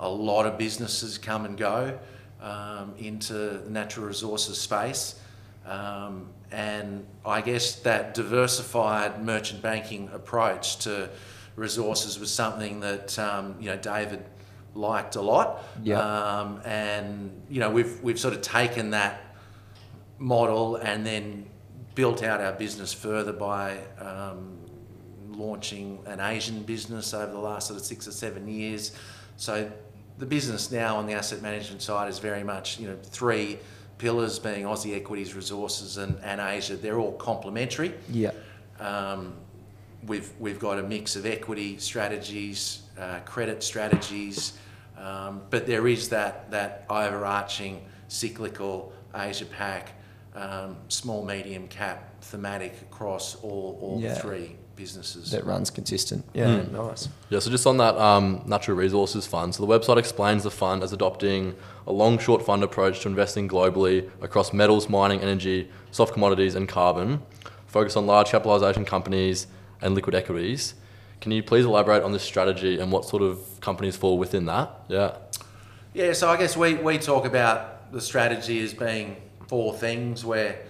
a 0.00 0.08
lot 0.08 0.46
of 0.46 0.58
businesses 0.58 1.18
come 1.18 1.44
and 1.44 1.56
go 1.56 1.98
um, 2.40 2.94
into 2.98 3.32
the 3.32 3.70
natural 3.70 4.06
resources 4.06 4.58
space. 4.58 5.20
Um, 5.66 6.30
and 6.50 7.06
I 7.26 7.40
guess 7.40 7.76
that 7.80 8.14
diversified 8.14 9.22
merchant 9.24 9.60
banking 9.60 10.08
approach 10.12 10.78
to 10.78 11.10
resources 11.56 12.18
was 12.18 12.32
something 12.32 12.80
that 12.80 13.18
um, 13.18 13.56
you 13.60 13.66
know 13.66 13.76
David 13.76 14.24
liked 14.74 15.16
a 15.16 15.20
lot. 15.20 15.62
Yeah. 15.82 16.00
Um, 16.00 16.62
and 16.64 17.42
you 17.50 17.60
know 17.60 17.70
we've 17.70 18.00
we've 18.02 18.18
sort 18.18 18.34
of 18.34 18.40
taken 18.40 18.90
that 18.90 19.24
model 20.18 20.76
and 20.76 21.06
then 21.06 21.46
built 21.98 22.22
out 22.22 22.40
our 22.40 22.52
business 22.52 22.92
further 22.92 23.32
by 23.32 23.76
um, 23.98 24.56
launching 25.30 25.98
an 26.06 26.20
Asian 26.20 26.62
business 26.62 27.12
over 27.12 27.32
the 27.32 27.38
last 27.40 27.66
sort 27.66 27.76
of 27.76 27.84
six 27.84 28.06
or 28.06 28.12
seven 28.12 28.46
years. 28.46 28.92
So 29.36 29.68
the 30.16 30.24
business 30.24 30.70
now 30.70 30.96
on 30.96 31.06
the 31.06 31.14
asset 31.14 31.42
management 31.42 31.82
side 31.82 32.08
is 32.08 32.20
very 32.20 32.44
much, 32.44 32.78
you 32.78 32.86
know, 32.86 32.96
three 33.02 33.58
pillars 33.98 34.38
being 34.38 34.64
Aussie 34.64 34.94
equities, 34.94 35.34
resources, 35.34 35.96
and, 35.96 36.16
and 36.22 36.40
Asia. 36.40 36.76
They're 36.76 37.00
all 37.00 37.14
complementary. 37.14 37.92
Yeah. 38.12 38.30
Um, 38.78 39.34
we've 40.06 40.30
we've 40.38 40.60
got 40.60 40.78
a 40.78 40.84
mix 40.84 41.16
of 41.16 41.26
equity 41.26 41.78
strategies, 41.78 42.82
uh, 42.96 43.18
credit 43.24 43.60
strategies, 43.64 44.56
um, 44.96 45.42
but 45.50 45.66
there 45.66 45.88
is 45.88 46.10
that 46.10 46.48
that 46.52 46.84
overarching 46.88 47.84
cyclical 48.06 48.92
Asia 49.16 49.46
Pac, 49.46 49.97
um, 50.38 50.76
small 50.88 51.24
medium 51.24 51.68
cap 51.68 52.22
thematic 52.22 52.74
across 52.82 53.34
all 53.36 53.78
all 53.80 54.00
Yeah. 54.00 54.14
three 54.14 54.56
businesses. 54.76 55.32
That 55.32 55.44
runs 55.44 55.70
consistent. 55.70 56.24
Yeah, 56.34 56.62
nice. 56.70 57.08
Yeah, 57.30 57.40
so 57.40 57.50
just 57.50 57.66
on 57.66 57.78
that 57.78 57.96
um, 57.96 58.42
natural 58.46 58.76
resources 58.76 59.26
fund, 59.26 59.54
so 59.54 59.66
the 59.66 59.78
website 59.78 59.96
explains 59.96 60.44
the 60.44 60.52
fund 60.52 60.84
as 60.84 60.92
adopting 60.92 61.56
a 61.86 61.92
long 61.92 62.16
short 62.18 62.44
fund 62.44 62.62
approach 62.62 63.00
to 63.00 63.08
investing 63.08 63.48
globally 63.48 64.08
across 64.22 64.52
metals, 64.52 64.88
mining, 64.88 65.20
energy, 65.20 65.68
soft 65.90 66.12
commodities, 66.12 66.54
and 66.54 66.68
carbon, 66.68 67.20
focus 67.66 67.96
on 67.96 68.06
large 68.06 68.28
capitalisation 68.30 68.84
companies 68.84 69.48
and 69.82 69.94
liquid 69.96 70.14
equities. 70.14 70.74
Can 71.20 71.32
you 71.32 71.42
please 71.42 71.64
elaborate 71.64 72.04
on 72.04 72.12
this 72.12 72.22
strategy 72.22 72.78
and 72.78 72.92
what 72.92 73.04
sort 73.04 73.22
of 73.22 73.40
companies 73.60 73.96
fall 73.96 74.16
within 74.16 74.46
that? 74.46 74.70
Yeah. 74.88 75.16
Yeah, 75.92 76.12
so 76.12 76.28
I 76.28 76.36
guess 76.36 76.56
we, 76.56 76.74
we 76.74 76.98
talk 76.98 77.24
about 77.24 77.90
the 77.90 78.00
strategy 78.00 78.62
as 78.62 78.72
being 78.74 79.16
four 79.48 79.74
things 79.74 80.24
where 80.24 80.60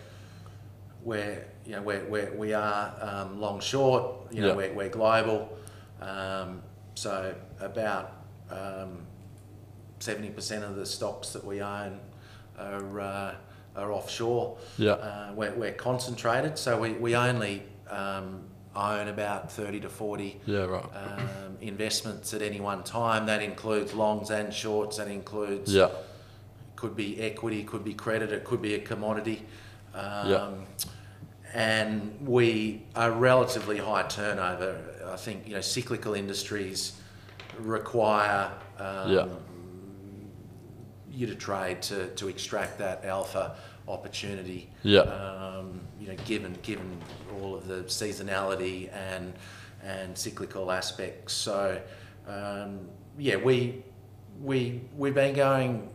where 1.03 1.45
you 1.67 1.73
know 1.73 1.83
where, 1.83 2.01
where 2.05 2.33
we 2.33 2.55
are 2.55 2.95
um, 3.01 3.41
long 3.41 3.61
short, 3.61 4.33
you 4.33 4.41
know 4.41 4.49
Yeah. 4.49 4.55
we're, 4.55 4.73
we're 4.73 4.89
global, 4.89 5.53
um, 6.01 6.63
so 6.95 7.35
about 7.61 8.13
um, 8.51 8.99
seventy 9.99 10.31
percent 10.31 10.65
of 10.65 10.77
the 10.77 10.87
stocks 10.87 11.31
that 11.35 11.45
we 11.45 11.61
own 11.61 12.01
are 12.59 13.01
uh, 13.01 13.35
are 13.77 13.93
offshore. 13.93 14.57
Yeah. 14.79 14.93
Uh, 14.93 15.33
we're, 15.35 15.55
we're 15.55 15.73
concentrated, 15.73 16.59
so 16.59 16.81
we, 16.81 16.93
we 16.95 17.15
only 17.15 17.63
um, 17.91 18.41
own 18.75 19.09
about 19.09 19.53
thirty 19.53 19.79
to 19.81 19.89
forty 19.89 20.41
Yeah, 20.47 20.65
right. 20.65 20.85
um, 20.95 21.57
investments 21.61 22.33
at 22.35 22.43
any 22.43 22.61
one 22.61 22.83
time. 22.83 23.27
That 23.27 23.43
includes 23.43 23.93
longs 23.95 24.31
and 24.31 24.53
shorts. 24.53 24.97
That 24.97 25.09
includes 25.09 25.73
Yeah. 25.75 25.91
Could 26.79 26.95
be 26.95 27.21
equity, 27.21 27.65
could 27.65 27.85
be 27.85 27.93
credit, 27.93 28.31
it 28.33 28.45
could 28.45 28.63
be 28.63 28.75
a 28.75 28.79
commodity. 28.79 29.43
Um, 29.95 30.31
Yeah. 30.31 30.51
And 31.55 32.17
we 32.27 32.83
are 32.95 33.11
relatively 33.11 33.79
high 33.79 34.03
turnover. 34.03 34.77
I 35.15 35.17
think 35.17 35.49
you 35.49 35.55
know 35.55 35.63
cyclical 35.63 36.13
industries 36.15 36.93
require 37.59 38.51
um, 38.79 39.11
Yeah. 39.11 39.27
you 41.11 41.27
to 41.27 41.35
trade 41.35 41.81
to, 41.83 42.09
to 42.15 42.29
extract 42.29 42.79
that 42.79 43.05
alpha 43.05 43.57
opportunity. 43.89 44.71
Yeah. 44.83 45.01
Um, 45.01 45.81
you 45.99 46.09
know, 46.09 46.17
given 46.27 46.53
given 46.63 46.89
all 47.35 47.55
of 47.57 47.67
the 47.67 47.81
seasonality 48.01 48.91
and 48.93 49.33
and 49.83 50.17
cyclical 50.17 50.71
aspects. 50.71 51.33
So 51.33 51.81
um, 52.29 52.81
yeah, 53.19 53.37
we 53.37 53.83
we 54.41 54.83
we've 54.97 55.15
been 55.15 55.35
going. 55.35 55.89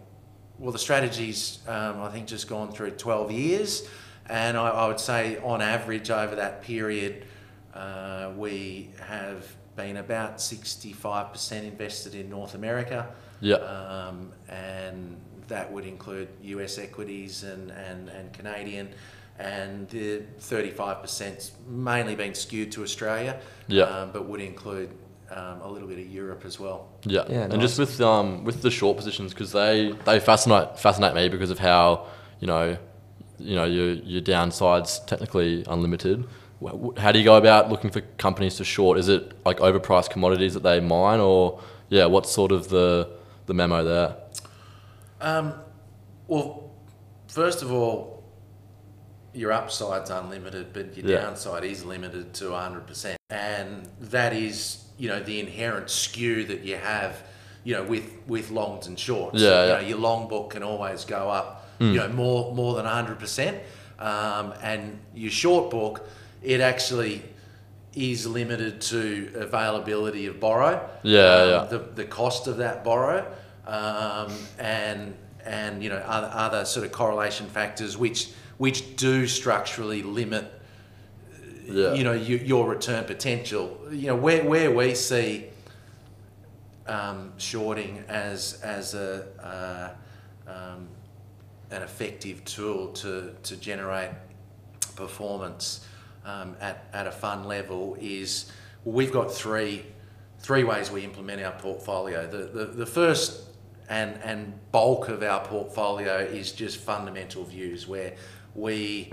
Well, 0.59 0.71
the 0.71 0.79
strategy's 0.79 1.59
um, 1.67 2.01
I 2.01 2.09
think 2.09 2.27
just 2.27 2.47
gone 2.47 2.71
through 2.71 2.91
twelve 2.91 3.31
years, 3.31 3.87
and 4.29 4.57
I, 4.57 4.69
I 4.69 4.87
would 4.87 4.99
say 4.99 5.37
on 5.43 5.61
average 5.61 6.09
over 6.11 6.35
that 6.35 6.61
period, 6.61 7.25
uh, 7.73 8.31
we 8.37 8.91
have 9.07 9.45
been 9.75 9.97
about 9.97 10.39
sixty-five 10.39 11.31
percent 11.31 11.65
invested 11.65 12.15
in 12.15 12.29
North 12.29 12.53
America. 12.55 13.07
Yeah. 13.41 13.55
Um, 13.55 14.31
and 14.47 15.17
that 15.49 15.69
would 15.71 15.85
include 15.85 16.29
US 16.43 16.77
equities 16.77 17.43
and, 17.43 17.71
and, 17.71 18.07
and 18.07 18.31
Canadian. 18.31 18.89
And 19.37 19.89
the 19.89 20.21
35% 20.39 21.51
mainly 21.67 22.15
been 22.15 22.33
skewed 22.35 22.71
to 22.73 22.83
Australia, 22.83 23.41
Yeah. 23.67 23.83
um, 23.83 24.11
but 24.13 24.25
would 24.29 24.39
include 24.39 24.91
um, 25.31 25.61
a 25.61 25.67
little 25.69 25.87
bit 25.87 25.99
of 25.99 26.07
Europe 26.07 26.43
as 26.45 26.59
well. 26.59 26.89
Yeah, 27.03 27.23
Yeah, 27.29 27.43
and 27.43 27.59
just 27.61 27.79
with 27.79 27.99
um 28.01 28.43
with 28.43 28.61
the 28.61 28.71
short 28.71 28.97
positions 28.97 29.33
because 29.33 29.51
they 29.51 29.93
they 30.05 30.19
fascinate 30.19 30.79
fascinate 30.79 31.15
me 31.15 31.29
because 31.29 31.49
of 31.49 31.59
how 31.59 32.05
you 32.39 32.47
know 32.47 32.77
you 33.39 33.55
know 33.55 33.65
your 33.65 33.93
your 33.93 34.21
downside's 34.21 34.99
technically 34.99 35.63
unlimited. 35.67 36.25
how 36.97 37.11
do 37.11 37.19
you 37.19 37.25
go 37.25 37.35
about 37.35 37.69
looking 37.69 37.89
for 37.89 38.01
companies 38.17 38.55
to 38.57 38.63
short? 38.63 38.97
Is 38.97 39.09
it 39.09 39.33
like 39.45 39.57
overpriced 39.57 40.09
commodities 40.09 40.53
that 40.53 40.63
they 40.63 40.79
mine, 40.79 41.19
or 41.19 41.59
yeah, 41.89 42.05
what's 42.05 42.31
sort 42.31 42.51
of 42.51 42.69
the 42.69 43.09
the 43.45 43.53
memo 43.53 43.83
there? 43.83 44.15
Um, 45.21 45.53
well, 46.27 46.71
first 47.27 47.61
of 47.61 47.71
all, 47.71 48.12
your 49.33 49.51
upside's 49.51 50.09
unlimited, 50.09 50.73
but 50.73 50.95
your 50.95 51.05
Yeah. 51.07 51.21
downside 51.25 51.63
is 51.63 51.83
limited 51.83 52.33
to 52.35 52.53
100%. 52.53 53.15
And 53.29 53.87
that 53.99 54.33
is, 54.33 54.83
you 54.97 55.07
know, 55.09 55.19
the 55.21 55.39
inherent 55.39 55.89
skew 55.89 56.45
that 56.45 56.61
you 56.61 56.75
have, 56.77 57.23
you 57.63 57.73
know, 57.75 57.83
with, 57.83 58.05
with 58.27 58.51
longs 58.51 58.87
and 58.87 58.97
shorts. 58.99 59.39
Yeah, 59.41 59.49
you 59.63 59.69
yeah. 59.69 59.73
know, 59.81 59.87
your 59.87 59.97
long 59.97 60.27
book 60.27 60.51
can 60.51 60.63
always 60.63 61.05
go 61.05 61.29
up, 61.29 61.67
you 61.79 61.93
know, 61.95 62.07
more, 62.09 62.53
more 62.53 62.75
than 62.75 62.85
100%. 62.85 63.59
Um, 63.99 64.53
and 64.61 64.99
your 65.15 65.31
short 65.31 65.69
book, 65.71 66.07
it 66.41 66.61
actually 66.61 67.23
is 67.95 68.25
limited 68.25 68.81
to 68.81 69.31
availability 69.35 70.25
of 70.27 70.39
borrow. 70.39 70.87
Yeah, 71.03 71.19
um, 71.21 71.49
yeah. 71.49 71.63
The, 71.69 71.79
the 71.95 72.05
cost 72.05 72.47
of 72.47 72.57
that 72.57 72.83
borrow, 72.83 73.25
um, 73.67 74.31
and 74.59 75.15
and 75.45 75.83
you 75.83 75.89
know 75.89 75.97
other, 75.97 76.29
other 76.33 76.65
sort 76.65 76.85
of 76.85 76.91
correlation 76.91 77.47
factors 77.47 77.97
which 77.97 78.29
which 78.63 78.95
do 78.95 79.27
structurally 79.27 80.01
limit 80.03 80.45
Yeah. 81.65 81.93
you 81.97 82.03
know 82.05 82.13
you, 82.13 82.37
your 82.37 82.69
return 82.75 83.03
potential. 83.03 83.65
You 83.91 84.07
know 84.07 84.15
where 84.25 84.43
where 84.51 84.71
we 84.71 84.95
see 84.95 85.29
um, 86.87 87.33
shorting 87.37 88.03
as 88.07 88.61
as 88.61 88.93
a 88.93 89.09
uh, 89.53 90.51
um, 90.55 90.87
an 91.71 91.81
effective 91.81 92.37
tool 92.45 92.87
to 93.01 93.11
to 93.47 93.53
generate 93.57 94.11
performance 94.95 95.85
um, 96.25 96.55
at 96.61 96.77
at 96.93 97.05
a 97.07 97.11
fund 97.11 97.45
level 97.45 97.97
is 97.99 98.51
well, 98.85 98.95
we've 98.95 99.11
got 99.19 99.29
three 99.43 99.83
three 100.39 100.63
ways 100.63 100.89
we 100.91 101.01
implement 101.03 101.41
our 101.47 101.57
portfolio. 101.67 102.27
The 102.35 102.43
the, 102.59 102.65
the 102.83 102.85
first 102.85 103.29
and 103.89 104.11
and 104.23 104.53
bulk 104.71 105.09
of 105.09 105.21
our 105.21 105.41
portfolio 105.45 106.15
is 106.41 106.53
just 106.53 106.77
fundamental 106.77 107.43
views 107.43 107.87
where 107.87 108.13
we 108.55 109.11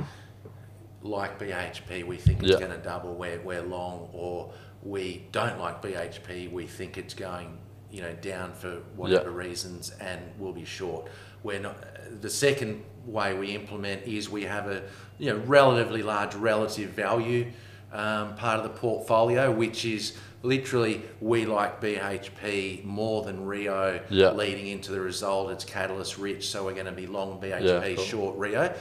like 1.03 1.39
BHP, 1.39 2.05
we 2.07 2.17
think 2.17 2.43
it's 2.43 2.53
Yeah. 2.53 2.59
going 2.59 2.73
to 2.73 2.79
double. 2.79 3.15
We're, 3.15 3.41
we're 3.41 3.63
long, 3.63 4.09
or 4.13 4.53
we 4.83 5.27
don't 5.33 5.59
like 5.59 5.81
BHP. 5.83 6.51
We 6.53 6.67
think 6.67 6.99
it's 6.99 7.15
going, 7.15 7.57
you 7.91 8.03
know, 8.03 8.13
down 8.21 8.53
for 8.53 8.81
whatever 8.97 9.31
reasons, 9.31 9.93
and 10.01 10.21
we'll 10.39 10.53
be 10.53 10.65
short. 10.65 11.07
We're 11.43 11.61
not. 11.61 11.77
The 12.21 12.29
second 12.31 12.85
way 13.07 13.33
we 13.35 13.55
implement 13.55 14.07
is 14.07 14.29
we 14.29 14.43
have 14.45 14.69
a, 14.69 14.83
you 15.19 15.31
know, 15.31 15.39
relatively 15.47 16.03
large 16.03 16.35
relative 16.35 16.91
value 16.91 17.51
um, 17.93 18.35
part 18.37 18.59
of 18.59 18.63
the 18.65 18.79
portfolio, 18.79 19.51
which 19.51 19.85
is 19.87 20.13
literally 20.43 21.03
we 21.21 21.47
like 21.47 21.81
BHP 21.81 22.85
more 22.85 23.23
than 23.25 23.45
Rio 23.47 24.01
Yeah. 24.11 24.33
leading 24.33 24.67
into 24.69 24.93
the 24.93 25.01
result. 25.01 25.51
It's 25.51 25.65
catalyst 25.65 26.19
rich, 26.19 26.49
so 26.49 26.65
we're 26.67 26.75
going 26.75 26.87
to 26.87 26.93
be 26.93 27.07
long 27.07 27.41
BHP, 27.41 27.65
Yeah, 27.65 27.95
cool. 27.97 28.05
short 28.05 28.37
Rio. 28.37 28.73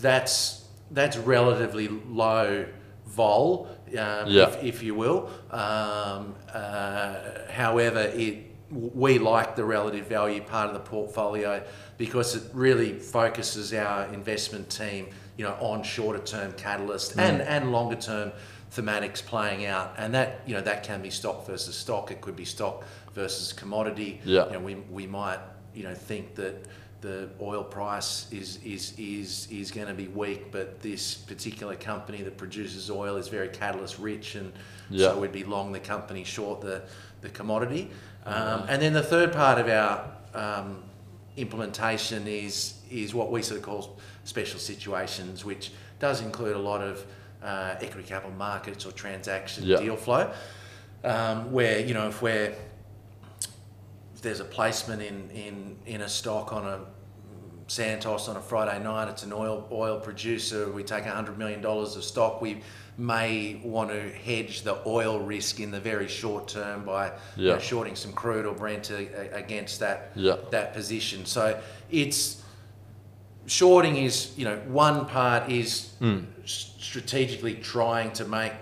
That's 0.00 0.64
that's 0.92 1.16
relatively 1.16 1.88
low 1.88 2.66
vol, 3.06 3.68
um, 3.90 3.96
Yeah. 4.28 4.48
if, 4.48 4.64
if 4.64 4.82
you 4.82 4.94
will. 4.94 5.30
Um, 5.50 6.34
uh, 6.52 7.14
however, 7.50 8.00
it 8.14 8.46
we 8.70 9.18
like 9.18 9.56
the 9.56 9.64
relative 9.64 10.06
value 10.06 10.40
part 10.40 10.68
of 10.68 10.74
the 10.74 10.80
portfolio 10.80 11.60
because 11.98 12.36
it 12.36 12.44
really 12.54 12.92
focuses 12.98 13.72
our 13.74 14.04
investment 14.14 14.70
team, 14.70 15.08
you 15.36 15.44
know, 15.44 15.56
on 15.60 15.82
shorter 15.82 16.20
term 16.20 16.52
catalysts 16.52 17.14
Mm. 17.14 17.18
and 17.20 17.42
and 17.42 17.72
longer 17.72 17.96
term 17.96 18.32
thematics 18.72 19.20
playing 19.24 19.66
out, 19.66 19.92
and 19.98 20.14
that 20.14 20.40
you 20.46 20.54
know 20.54 20.60
that 20.62 20.84
can 20.84 21.02
be 21.02 21.10
stock 21.10 21.46
versus 21.46 21.74
stock. 21.74 22.10
It 22.12 22.20
could 22.20 22.36
be 22.36 22.44
stock 22.44 22.84
versus 23.12 23.52
commodity. 23.52 24.20
Yeah. 24.24 24.46
You 24.46 24.52
know, 24.52 24.60
we 24.60 24.74
we 24.90 25.06
might 25.06 25.40
you 25.74 25.82
know 25.82 25.94
think 25.94 26.34
that 26.36 26.54
the 27.00 27.28
oil 27.40 27.64
price 27.64 28.26
is 28.30 28.58
is 28.64 28.92
is 28.98 29.48
is 29.50 29.70
going 29.70 29.86
to 29.88 29.94
be 29.94 30.08
weak, 30.08 30.50
but 30.52 30.80
this 30.80 31.14
particular 31.14 31.74
company 31.76 32.22
that 32.22 32.36
produces 32.36 32.90
oil 32.90 33.16
is 33.16 33.28
very 33.28 33.48
catalyst 33.48 33.98
rich, 33.98 34.34
and 34.34 34.52
Yeah. 34.90 35.08
so 35.08 35.18
we'd 35.20 35.32
be 35.32 35.44
long 35.44 35.72
the 35.72 35.80
company, 35.80 36.24
short 36.24 36.60
the 36.60 36.82
the 37.22 37.30
commodity. 37.30 37.90
Um, 38.26 38.64
and 38.68 38.82
then 38.82 38.92
the 38.92 39.02
third 39.02 39.32
part 39.32 39.58
of 39.58 39.68
our 39.68 40.04
um, 40.34 40.82
implementation 41.36 42.26
is 42.26 42.74
is 42.90 43.14
what 43.14 43.30
we 43.30 43.42
sort 43.42 43.58
of 43.60 43.64
call 43.64 43.98
special 44.24 44.58
situations, 44.58 45.44
which 45.44 45.72
does 45.98 46.20
include 46.20 46.56
a 46.56 46.58
lot 46.58 46.82
of 46.82 47.04
uh, 47.42 47.76
equity 47.80 48.06
capital 48.06 48.32
markets 48.36 48.84
or 48.84 48.92
transaction 48.92 49.64
Yeah. 49.64 49.78
deal 49.78 49.96
flow, 49.96 50.30
um, 51.04 51.52
where 51.52 51.78
you 51.80 51.94
know 51.94 52.08
if 52.08 52.20
we're 52.20 52.54
there's 54.22 54.40
a 54.40 54.44
placement 54.44 55.02
in, 55.02 55.30
in, 55.30 55.76
in 55.86 56.00
a 56.02 56.08
stock 56.08 56.52
on 56.52 56.66
a 56.66 56.80
Santos 57.66 58.26
on 58.28 58.36
a 58.36 58.40
Friday 58.40 58.82
night, 58.82 59.06
it's 59.08 59.22
an 59.22 59.32
oil 59.32 59.68
oil 59.70 60.00
producer. 60.00 60.68
We 60.72 60.82
take 60.82 61.04
hundred 61.04 61.38
million 61.38 61.60
dollars 61.62 61.94
of 61.94 62.02
stock. 62.02 62.42
We 62.42 62.62
may 62.98 63.60
want 63.62 63.90
to 63.90 64.10
hedge 64.10 64.62
the 64.62 64.76
oil 64.88 65.20
risk 65.20 65.60
in 65.60 65.70
the 65.70 65.78
very 65.78 66.08
short 66.08 66.48
term 66.48 66.84
by 66.84 67.12
you 67.36 67.46
know, 67.46 67.60
shorting 67.60 67.94
some 67.94 68.12
crude 68.12 68.44
or 68.44 68.54
Brent 68.56 68.90
against 68.90 69.78
that 69.78 70.10
Yeah. 70.16 70.34
that 70.50 70.74
position. 70.74 71.24
So 71.26 71.60
it's 71.92 72.42
shorting 73.46 73.96
is 73.98 74.36
you 74.36 74.44
know 74.46 74.56
one 74.66 75.06
part 75.06 75.48
is 75.48 75.92
s- 76.42 76.74
strategically 76.76 77.54
trying 77.54 78.10
to 78.14 78.24
make 78.24 78.52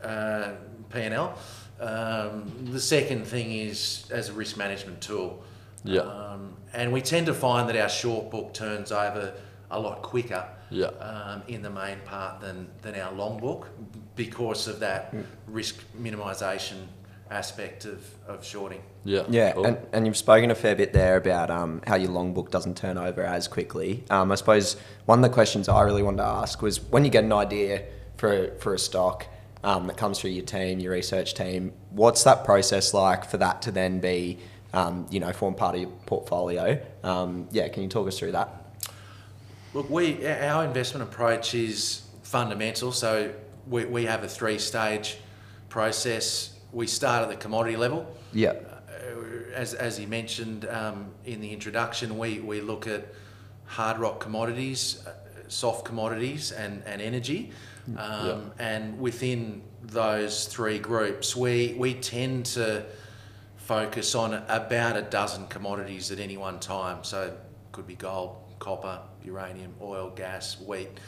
uh, 0.00 0.52
P 0.92 1.00
and 1.00 1.12
L. 1.14 1.36
Um, 1.84 2.50
the 2.72 2.80
second 2.80 3.26
thing 3.26 3.52
is 3.52 4.06
as 4.10 4.30
a 4.30 4.32
risk 4.32 4.56
management 4.56 5.00
tool. 5.00 5.42
Yeah. 5.84 6.00
Um, 6.00 6.54
and 6.72 6.92
we 6.92 7.02
tend 7.02 7.26
to 7.26 7.34
find 7.34 7.68
that 7.68 7.76
our 7.76 7.88
short 7.90 8.30
book 8.30 8.54
turns 8.54 8.90
over 8.90 9.34
a 9.70 9.78
lot 9.78 10.02
quicker 10.02 10.48
Yeah. 10.70 10.86
um, 10.86 11.42
in 11.46 11.60
the 11.62 11.70
main 11.70 11.98
part 12.06 12.40
than, 12.40 12.68
than 12.82 12.94
our 12.94 13.12
long 13.12 13.38
book 13.38 13.68
because 14.16 14.66
of 14.66 14.80
that 14.80 15.14
risk 15.46 15.76
minimisation 16.00 16.86
aspect 17.30 17.84
of, 17.84 18.02
of 18.26 18.44
shorting. 18.44 18.82
Yeah. 19.04 19.24
Yeah, 19.28 19.52
cool. 19.52 19.66
and, 19.66 19.78
and 19.92 20.06
you've 20.06 20.16
spoken 20.16 20.50
a 20.50 20.54
fair 20.54 20.74
bit 20.74 20.92
there 20.92 21.16
about 21.16 21.50
um, 21.50 21.82
how 21.86 21.96
your 21.96 22.10
long 22.10 22.32
book 22.32 22.50
doesn't 22.50 22.76
turn 22.76 22.96
over 22.96 23.22
as 23.22 23.46
quickly. 23.48 24.04
Um, 24.10 24.32
I 24.32 24.36
suppose 24.36 24.76
one 25.04 25.18
of 25.18 25.22
the 25.22 25.34
questions 25.34 25.68
I 25.68 25.82
really 25.82 26.02
wanted 26.02 26.18
to 26.18 26.24
ask 26.28 26.62
was 26.62 26.80
when 26.82 27.04
you 27.04 27.10
get 27.10 27.24
an 27.24 27.32
idea 27.32 27.82
for, 28.16 28.52
for 28.58 28.72
a 28.74 28.78
stock 28.78 29.26
um, 29.64 29.86
that 29.86 29.96
comes 29.96 30.20
through 30.20 30.30
your 30.30 30.44
team, 30.44 30.78
your 30.78 30.92
research 30.92 31.34
team, 31.34 31.72
what's 31.90 32.22
that 32.24 32.44
process 32.44 32.94
like 32.94 33.24
for 33.24 33.38
that 33.38 33.62
to 33.62 33.72
then 33.72 33.98
be, 33.98 34.38
um, 34.74 35.06
you 35.10 35.18
know, 35.18 35.32
form 35.32 35.54
part 35.54 35.74
of 35.74 35.80
your 35.80 35.90
portfolio? 36.06 36.80
Um, 37.02 37.48
yeah, 37.50 37.68
can 37.68 37.82
you 37.82 37.88
talk 37.88 38.06
us 38.06 38.18
through 38.18 38.32
that? 38.32 38.76
Look, 39.72 39.88
we 39.90 40.24
our 40.26 40.64
investment 40.64 41.02
approach 41.02 41.54
is 41.54 42.02
fundamental. 42.22 42.92
So 42.92 43.32
we, 43.66 43.86
we 43.86 44.04
have 44.04 44.22
a 44.22 44.28
three 44.28 44.58
stage 44.58 45.16
process. 45.70 46.52
We 46.70 46.86
start 46.86 47.22
at 47.22 47.30
the 47.30 47.36
commodity 47.36 47.76
level. 47.76 48.06
Yeah, 48.32 48.52
Uh, 48.52 49.54
as, 49.54 49.74
as 49.74 49.96
he 49.96 50.06
mentioned 50.06 50.66
um, 50.66 51.06
in 51.24 51.40
the 51.40 51.52
introduction, 51.52 52.18
we, 52.18 52.40
we 52.40 52.60
look 52.60 52.86
at 52.86 53.06
hard 53.66 53.98
rock 53.98 54.20
commodities, 54.20 55.04
uh, 55.06 55.12
soft 55.54 55.84
commodities, 55.84 56.52
and, 56.52 56.82
and 56.86 57.00
energy. 57.00 57.52
Um, 57.96 58.52
And 58.58 58.98
within 58.98 59.62
those 59.82 60.46
three 60.46 60.78
groups, 60.78 61.36
we, 61.36 61.74
we 61.78 61.94
tend 61.94 62.46
to 62.46 62.84
focus 63.56 64.14
on 64.14 64.34
about 64.48 64.96
a 64.96 65.02
dozen 65.02 65.46
commodities 65.46 66.10
at 66.10 66.18
any 66.18 66.36
one 66.36 66.58
time. 66.60 67.04
So 67.04 67.22
it 67.22 67.38
could 67.72 67.86
be 67.86 67.94
gold, 67.94 68.36
copper, 68.58 69.00
uranium, 69.24 69.74
oil, 69.80 70.10
gas, 70.14 70.60
wheat, 70.60 71.00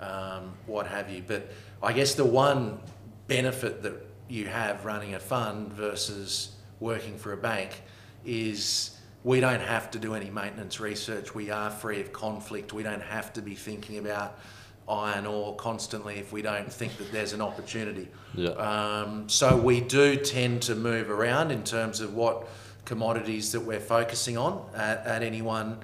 um, 0.00 0.52
what 0.66 0.86
have 0.86 1.10
you. 1.10 1.22
But 1.26 1.50
I 1.82 1.92
guess 1.92 2.14
the 2.14 2.24
one 2.24 2.78
benefit 3.26 3.82
that 3.82 3.94
you 4.28 4.46
have 4.46 4.84
running 4.84 5.14
a 5.14 5.18
fund 5.20 5.72
versus 5.72 6.56
working 6.80 7.16
for 7.16 7.32
a 7.32 7.36
bank 7.36 7.82
is 8.24 8.93
we 9.24 9.40
don't 9.40 9.62
have 9.62 9.90
to 9.90 9.98
do 9.98 10.14
any 10.14 10.30
maintenance 10.30 10.78
research. 10.78 11.34
We 11.34 11.50
are 11.50 11.70
free 11.70 12.00
of 12.00 12.12
conflict. 12.12 12.74
We 12.74 12.82
don't 12.82 13.02
have 13.02 13.32
to 13.32 13.42
be 13.42 13.54
thinking 13.54 13.96
about 13.98 14.38
iron 14.86 15.24
ore 15.24 15.56
constantly 15.56 16.16
if 16.16 16.30
we 16.30 16.42
don't 16.42 16.70
think 16.70 16.98
that 16.98 17.10
there's 17.10 17.32
an 17.32 17.40
opportunity. 17.40 18.08
Yeah. 18.34 18.50
Um, 18.50 19.26
so 19.30 19.56
we 19.56 19.80
do 19.80 20.16
tend 20.16 20.60
to 20.62 20.74
move 20.74 21.10
around 21.10 21.50
in 21.50 21.64
terms 21.64 22.00
of 22.00 22.14
what 22.14 22.46
commodities 22.84 23.50
that 23.52 23.60
we're 23.60 23.80
focusing 23.80 24.36
on 24.36 24.62
at, 24.74 25.06
at 25.06 25.22
any 25.22 25.40
one 25.40 25.78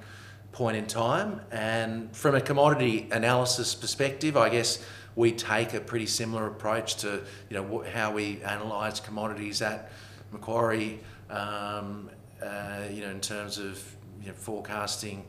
point 0.51 0.77
in 0.77 0.85
time. 0.85 1.41
And 1.51 2.15
from 2.15 2.35
a 2.35 2.41
commodity 2.41 3.07
analysis 3.11 3.73
perspective, 3.73 4.37
I 4.37 4.49
guess 4.49 4.85
we 5.15 5.31
take 5.31 5.73
a 5.73 5.79
pretty 5.79 6.05
similar 6.05 6.45
approach 6.45 6.97
to 6.97 7.23
you 7.49 7.57
know 7.57 7.83
how 7.91 8.13
we 8.13 8.39
analyse 8.43 8.99
commodities 8.99 9.63
at 9.63 9.91
Macquarie. 10.31 10.99
Um, 11.29 12.09
uh, 12.41 12.83
you 12.91 13.01
know, 13.01 13.09
in 13.09 13.21
terms 13.21 13.57
of 13.57 13.83
you 14.21 14.27
know, 14.27 14.33
forecasting 14.33 15.25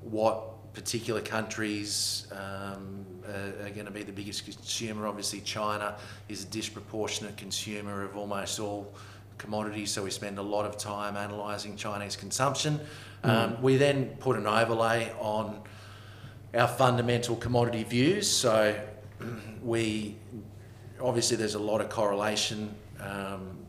what 0.00 0.72
particular 0.74 1.20
countries 1.20 2.26
um, 2.32 3.04
are, 3.26 3.66
are 3.66 3.70
going 3.70 3.84
to 3.84 3.90
be 3.90 4.02
the 4.02 4.12
biggest 4.12 4.44
consumer. 4.44 5.06
Obviously, 5.06 5.40
China 5.40 5.96
is 6.28 6.44
a 6.44 6.46
disproportionate 6.46 7.36
consumer 7.36 8.02
of 8.02 8.16
almost 8.16 8.58
all 8.58 8.92
commodities, 9.38 9.90
so 9.90 10.02
we 10.02 10.10
spend 10.10 10.38
a 10.38 10.42
lot 10.42 10.64
of 10.64 10.78
time 10.78 11.16
analysing 11.16 11.76
Chinese 11.76 12.16
consumption. 12.16 12.80
Um, 13.24 13.60
we 13.62 13.76
then 13.76 14.16
put 14.18 14.36
an 14.36 14.46
overlay 14.46 15.12
on 15.20 15.60
our 16.54 16.68
fundamental 16.68 17.36
commodity 17.36 17.84
views. 17.84 18.28
So 18.28 18.78
we 19.62 20.16
obviously 21.00 21.36
there's 21.36 21.54
a 21.54 21.60
lot 21.60 21.80
of 21.80 21.88
correlation 21.88 22.74
um, 23.00 23.61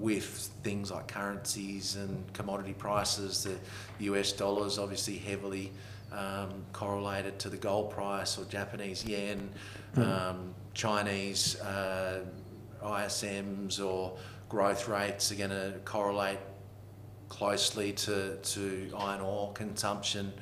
with 0.00 0.50
things 0.64 0.90
like 0.90 1.06
currencies 1.06 1.96
and 1.96 2.32
commodity 2.32 2.72
prices. 2.72 3.44
The 3.44 4.04
US 4.06 4.32
dollar 4.32 4.66
is 4.66 4.78
obviously 4.78 5.18
heavily 5.18 5.70
um, 6.10 6.64
correlated 6.72 7.38
to 7.40 7.50
the 7.50 7.58
gold 7.58 7.90
price 7.90 8.38
or 8.38 8.44
Japanese 8.46 9.04
yen, 9.04 9.50
um, 9.96 10.54
Chinese 10.74 11.60
uh, 11.60 12.24
ISMs 12.82 13.84
or 13.84 14.16
growth 14.48 14.88
rates 14.88 15.30
are 15.30 15.36
going 15.36 15.50
to 15.50 15.74
correlate 15.84 16.38
closely 17.28 17.92
to, 17.92 18.36
to 18.38 18.90
iron 18.96 19.20
ore 19.20 19.52
consumption, 19.52 20.32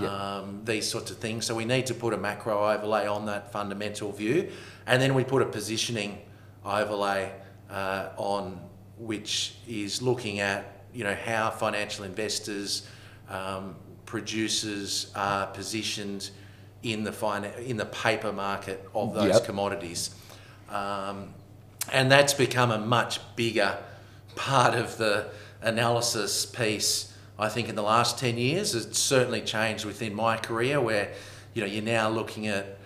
um, 0.00 0.60
these 0.64 0.88
sorts 0.88 1.10
of 1.10 1.16
things. 1.16 1.46
So 1.46 1.54
we 1.54 1.64
need 1.64 1.86
to 1.86 1.94
put 1.94 2.12
a 2.12 2.18
macro 2.18 2.70
overlay 2.70 3.06
on 3.06 3.26
that 3.26 3.50
fundamental 3.52 4.12
view, 4.12 4.50
and 4.86 5.00
then 5.00 5.14
we 5.14 5.24
put 5.24 5.40
a 5.40 5.46
positioning 5.46 6.18
overlay 6.64 7.32
uh, 7.70 8.10
on 8.16 8.60
which 8.98 9.54
is 9.66 10.00
looking 10.02 10.40
at 10.40 10.84
you 10.92 11.02
know 11.04 11.14
how 11.14 11.50
financial 11.50 12.04
investors, 12.04 12.86
um, 13.28 13.74
producers 14.06 15.10
are 15.16 15.46
positioned 15.48 16.30
in 16.82 17.02
the 17.02 17.12
fina- 17.12 17.52
in 17.64 17.76
the 17.76 17.86
paper 17.86 18.32
market 18.32 18.88
of 18.94 19.14
those 19.14 19.34
Yep. 19.34 19.44
commodities. 19.44 20.10
Um, 20.70 21.34
and 21.92 22.10
that's 22.10 22.32
become 22.34 22.70
a 22.70 22.78
much 22.78 23.18
bigger 23.36 23.76
part 24.36 24.74
of 24.74 24.96
the 24.98 25.26
analysis 25.62 26.46
piece. 26.46 27.12
I 27.38 27.48
think 27.48 27.68
in 27.68 27.74
the 27.74 27.82
last 27.82 28.18
ten 28.18 28.38
years, 28.38 28.74
it's 28.74 28.98
certainly 28.98 29.40
changed 29.40 29.84
within 29.84 30.14
my 30.14 30.36
career, 30.36 30.80
where 30.80 31.12
you 31.54 31.62
know 31.62 31.66
you're 31.66 31.82
now 31.82 32.08
looking 32.08 32.46
at 32.46 32.78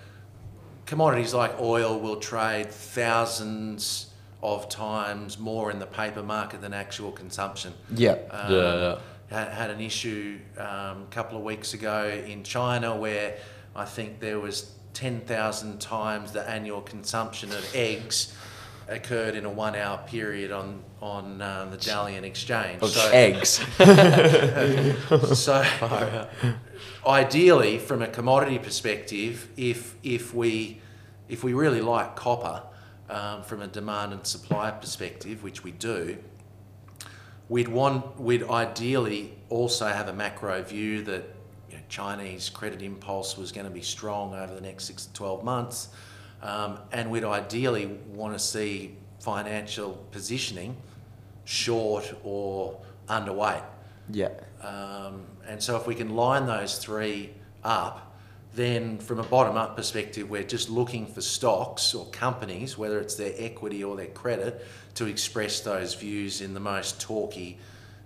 commodities 0.86 1.34
like 1.34 1.60
oil 1.60 2.00
will 2.00 2.16
trade 2.16 2.70
thousands 2.70 4.06
of 4.42 4.68
times 4.68 5.38
more 5.38 5.70
in 5.70 5.78
the 5.78 5.86
paper 5.86 6.22
market 6.22 6.60
than 6.60 6.72
actual 6.72 7.10
consumption. 7.12 7.72
Yeah. 7.94 8.12
Um, 8.30 8.52
Yeah, 8.52 8.74
yeah. 8.74 8.98
Had, 9.30 9.48
had 9.48 9.70
an 9.70 9.80
issue 9.80 10.38
um, 10.56 11.02
a 11.02 11.06
couple 11.10 11.36
of 11.36 11.44
weeks 11.44 11.74
ago 11.74 12.08
in 12.26 12.42
China 12.44 12.96
where 12.96 13.36
I 13.76 13.84
think 13.84 14.20
there 14.20 14.40
was 14.40 14.72
10,000 14.94 15.80
times 15.80 16.32
the 16.32 16.48
annual 16.48 16.80
consumption 16.80 17.50
of 17.52 17.74
eggs 17.74 18.32
occurred 18.88 19.34
in 19.34 19.44
a 19.44 19.50
one 19.50 19.74
hour 19.76 19.98
period 20.06 20.50
on, 20.50 20.82
on 21.02 21.42
um, 21.42 21.70
the 21.70 21.76
Dalian 21.76 22.22
exchange. 22.22 22.80
Of 22.82 22.90
So- 22.90 23.10
eggs. 23.12 23.60
so, 25.38 25.62
ideally, 27.06 27.78
from 27.78 28.02
a 28.02 28.08
commodity 28.08 28.58
perspective, 28.58 29.48
if 29.56 29.94
if 30.02 30.34
we 30.34 30.80
if 31.28 31.44
we 31.44 31.52
really 31.52 31.80
like 31.82 32.16
copper, 32.16 32.62
um, 33.08 33.42
from 33.42 33.62
a 33.62 33.66
demand 33.66 34.12
and 34.12 34.26
supply 34.26 34.70
perspective, 34.70 35.42
which 35.42 35.64
we 35.64 35.72
do, 35.72 36.18
we'd 37.48 37.68
want 37.68 38.20
we'd 38.20 38.44
ideally 38.44 39.32
also 39.48 39.86
have 39.86 40.08
a 40.08 40.12
macro 40.12 40.62
view 40.62 41.02
that 41.02 41.24
you 41.70 41.76
know, 41.76 41.82
Chinese 41.88 42.48
credit 42.48 42.82
impulse 42.82 43.36
was 43.36 43.52
going 43.52 43.66
to 43.66 43.72
be 43.72 43.82
strong 43.82 44.34
over 44.34 44.54
the 44.54 44.60
next 44.60 44.84
six 44.84 45.06
to 45.06 45.12
twelve 45.12 45.42
months, 45.44 45.88
um, 46.42 46.78
and 46.92 47.10
we'd 47.10 47.24
ideally 47.24 47.86
want 48.12 48.32
to 48.34 48.38
see 48.38 48.96
financial 49.20 49.92
positioning 50.10 50.76
short 51.44 52.14
or 52.22 52.80
underweight. 53.08 53.64
Yeah. 54.10 54.28
Um, 54.62 55.24
and 55.46 55.62
so 55.62 55.76
if 55.76 55.86
we 55.86 55.94
can 55.94 56.14
line 56.14 56.46
those 56.46 56.78
three 56.78 57.30
up, 57.64 58.07
then 58.54 58.98
from 58.98 59.20
a 59.20 59.22
bottom 59.22 59.56
up 59.56 59.76
perspective, 59.76 60.28
we're 60.28 60.42
just 60.42 60.70
looking 60.70 61.06
for 61.06 61.20
stocks 61.20 61.94
or 61.94 62.06
companies, 62.06 62.76
whether 62.76 62.98
it's 62.98 63.14
their 63.14 63.32
equity 63.36 63.84
or 63.84 63.96
their 63.96 64.06
credit, 64.06 64.66
to 64.94 65.06
express 65.06 65.60
those 65.60 65.94
views 65.94 66.40
in 66.40 66.54
the 66.54 66.60
most 66.60 67.00
talky, 67.00 67.58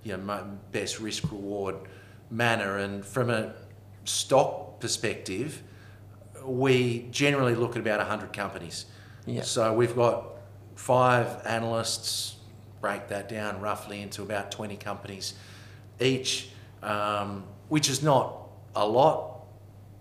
you 0.05 0.17
know, 0.17 0.59
best 0.73 1.01
risk 1.01 1.31
reward 1.31 1.77
manner. 2.31 2.79
And 2.79 3.05
from 3.05 3.31
a 3.31 3.55
stock 4.05 4.81
perspective, 4.81 5.63
we 6.45 7.07
generally 7.11 7.55
look 7.55 7.73
at 7.73 7.79
about 7.79 7.99
100 7.99 8.33
companies. 8.33 8.87
Yeah. 9.27 9.43
So 9.43 9.73
we've 9.73 9.95
got 9.95 10.27
five 10.75 11.47
analysts, 11.47 12.37
break 12.81 13.09
that 13.09 13.29
down 13.29 13.61
roughly 13.61 14.03
into 14.03 14.23
about 14.23 14.51
20 14.51 14.77
companies 14.77 15.35
each, 16.01 16.49
um, 16.83 17.45
which 17.69 17.89
is 17.89 18.03
not 18.03 18.49
a 18.75 18.87
lot. 18.87 19.32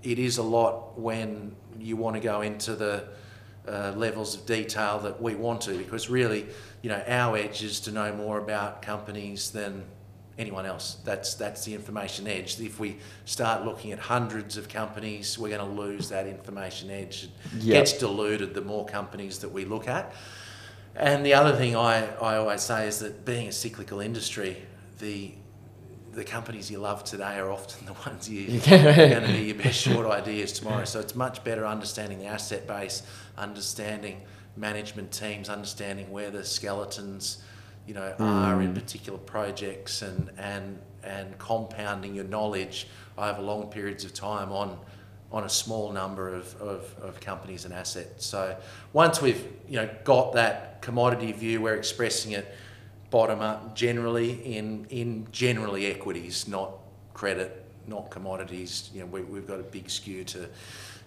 It 0.03 0.19
is 0.19 0.37
a 0.37 0.43
lot 0.43 0.99
when 0.99 1.55
you 1.79 1.95
want 1.95 2.15
to 2.15 2.19
go 2.21 2.41
into 2.41 2.75
the 2.75 3.07
uh, 3.67 3.93
levels 3.95 4.35
of 4.35 4.45
detail 4.45 4.99
that 4.99 5.21
we 5.21 5.35
want 5.35 5.61
to, 5.61 5.77
because 5.77 6.09
really, 6.09 6.47
you 6.81 6.89
know, 6.89 7.03
our 7.07 7.37
edge 7.37 7.63
is 7.63 7.79
to 7.81 7.91
know 7.91 8.13
more 8.13 8.39
about 8.39 8.81
companies 8.81 9.51
than 9.51 9.83
anyone 10.39 10.65
else. 10.65 10.97
That's 11.05 11.35
that's 11.35 11.65
the 11.65 11.73
information 11.75 12.27
edge. 12.27 12.59
If 12.59 12.79
we 12.79 12.97
start 13.25 13.63
looking 13.63 13.91
at 13.91 13.99
hundreds 13.99 14.57
of 14.57 14.67
companies, 14.67 15.37
we're 15.37 15.55
going 15.55 15.75
to 15.75 15.81
lose 15.81 16.09
that 16.09 16.25
information 16.25 16.89
edge. 16.89 17.25
It 17.25 17.63
Yep. 17.63 17.73
gets 17.73 17.93
diluted 17.93 18.53
the 18.55 18.61
more 18.61 18.85
companies 18.85 19.37
that 19.39 19.49
we 19.49 19.65
look 19.65 19.87
at. 19.87 20.11
And 20.95 21.25
the 21.25 21.33
other 21.35 21.55
thing 21.55 21.75
I, 21.75 22.07
I 22.15 22.37
always 22.37 22.61
say 22.61 22.87
is 22.87 22.99
that 22.99 23.23
being 23.25 23.47
a 23.47 23.51
cyclical 23.51 23.99
industry, 24.01 24.57
the 24.99 25.31
the 26.13 26.23
companies 26.23 26.69
you 26.69 26.77
love 26.77 27.03
today 27.03 27.37
are 27.37 27.51
often 27.51 27.85
the 27.85 27.93
ones 28.07 28.29
you, 28.29 28.59
are 28.59 28.93
going 28.93 29.23
to 29.23 29.33
be 29.33 29.45
your 29.45 29.55
best 29.55 29.79
short 29.79 30.05
ideas 30.05 30.51
tomorrow. 30.51 30.85
So 30.85 30.99
it's 30.99 31.15
much 31.15 31.43
better 31.43 31.65
understanding 31.65 32.19
the 32.19 32.25
asset 32.25 32.67
base, 32.67 33.03
understanding 33.37 34.21
management 34.57 35.11
teams, 35.11 35.49
understanding 35.49 36.11
where 36.11 36.29
the 36.29 36.43
skeletons, 36.43 37.43
you 37.87 37.93
know, 37.93 38.13
are 38.19 38.61
in 38.61 38.73
mm. 38.73 38.75
particular 38.75 39.19
projects, 39.19 40.01
and 40.01 40.29
and 40.37 40.79
and 41.03 41.37
compounding 41.37 42.13
your 42.13 42.25
knowledge 42.25 42.87
over 43.17 43.41
long 43.41 43.69
periods 43.69 44.05
of 44.05 44.13
time 44.13 44.51
on 44.51 44.77
on 45.31 45.45
a 45.45 45.49
small 45.49 45.93
number 45.93 46.35
of, 46.35 46.61
of, 46.61 46.93
of 47.01 47.21
companies 47.21 47.63
and 47.63 47.73
assets. 47.73 48.25
So 48.25 48.57
once 48.91 49.21
we've 49.21 49.47
you 49.67 49.77
know 49.77 49.89
got 50.03 50.33
that 50.33 50.81
commodity 50.81 51.31
view, 51.31 51.61
we're 51.61 51.75
expressing 51.75 52.33
it 52.33 52.53
bottom 53.11 53.41
up 53.41 53.75
generally 53.75 54.31
in 54.57 54.87
in 54.89 55.27
generally 55.31 55.85
equities, 55.85 56.47
not 56.47 56.71
credit, 57.13 57.63
not 57.85 58.09
commodities. 58.09 58.89
You 58.93 59.01
know, 59.01 59.05
we, 59.07 59.21
we've 59.21 59.47
got 59.47 59.59
a 59.59 59.63
big 59.63 59.89
skew 59.89 60.23
to, 60.23 60.49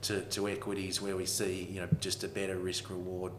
to 0.02 0.20
to 0.20 0.48
equities 0.48 1.02
where 1.02 1.16
we 1.16 1.26
see 1.26 1.68
you 1.72 1.80
know 1.80 1.88
just 1.98 2.22
a 2.22 2.28
better 2.28 2.56
risk 2.56 2.88
reward. 2.90 3.32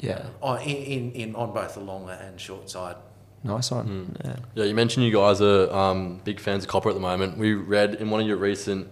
Yeah. 0.00 0.26
On, 0.42 0.60
in, 0.60 0.76
in, 0.76 1.12
in 1.12 1.34
on 1.36 1.54
both 1.54 1.74
the 1.74 1.80
longer 1.80 2.12
and 2.12 2.40
short 2.40 2.68
side. 2.68 2.96
Nice 3.44 3.70
one. 3.70 3.86
Hmm. 3.86 4.26
Yeah. 4.26 4.36
Yeah, 4.54 4.64
you 4.64 4.74
mentioned 4.74 5.06
you 5.06 5.12
guys 5.12 5.40
are 5.40 5.72
um, 5.72 6.20
big 6.24 6.40
fans 6.40 6.64
of 6.64 6.70
copper 6.70 6.88
at 6.88 6.94
the 6.94 7.00
moment. 7.00 7.38
We 7.38 7.54
read 7.54 7.94
in 7.94 8.10
one 8.10 8.20
of 8.20 8.26
your 8.26 8.38
recent 8.38 8.88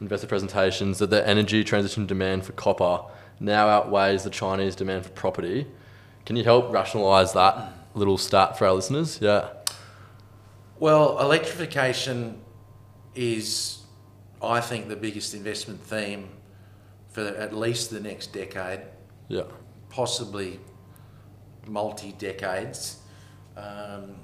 investor 0.00 0.26
presentations 0.26 0.98
that 0.98 1.10
the 1.10 1.26
energy 1.26 1.64
transition 1.64 2.06
demand 2.06 2.44
for 2.44 2.52
copper 2.52 3.00
now 3.40 3.68
outweighs 3.68 4.22
the 4.24 4.30
Chinese 4.30 4.76
demand 4.76 5.04
for 5.04 5.10
property. 5.10 5.66
Can 6.24 6.36
you 6.36 6.44
help 6.44 6.72
rationalise 6.72 7.32
that 7.32 7.54
hmm. 7.54 7.85
Little 7.96 8.18
start 8.18 8.56
for 8.56 8.66
our 8.66 8.72
listeners? 8.74 9.18
Yeah. 9.20 9.48
Well, 10.78 11.18
electrification 11.18 12.40
is, 13.14 13.78
I 14.42 14.60
think, 14.60 14.88
the 14.88 14.96
biggest 14.96 15.34
investment 15.34 15.80
theme 15.80 16.28
for 17.08 17.22
at 17.22 17.54
least 17.56 17.90
the 17.90 18.00
next 18.00 18.32
decade, 18.34 18.82
Yeah. 19.28 19.44
possibly 19.88 20.60
multi 21.66 22.12
decades. 22.12 22.98
Um, 23.56 24.16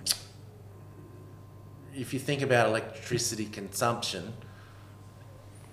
if 1.95 2.13
you 2.13 2.21
think 2.21 2.43
about 2.43 2.69
electricity 2.69 3.47
consumption, 3.47 4.35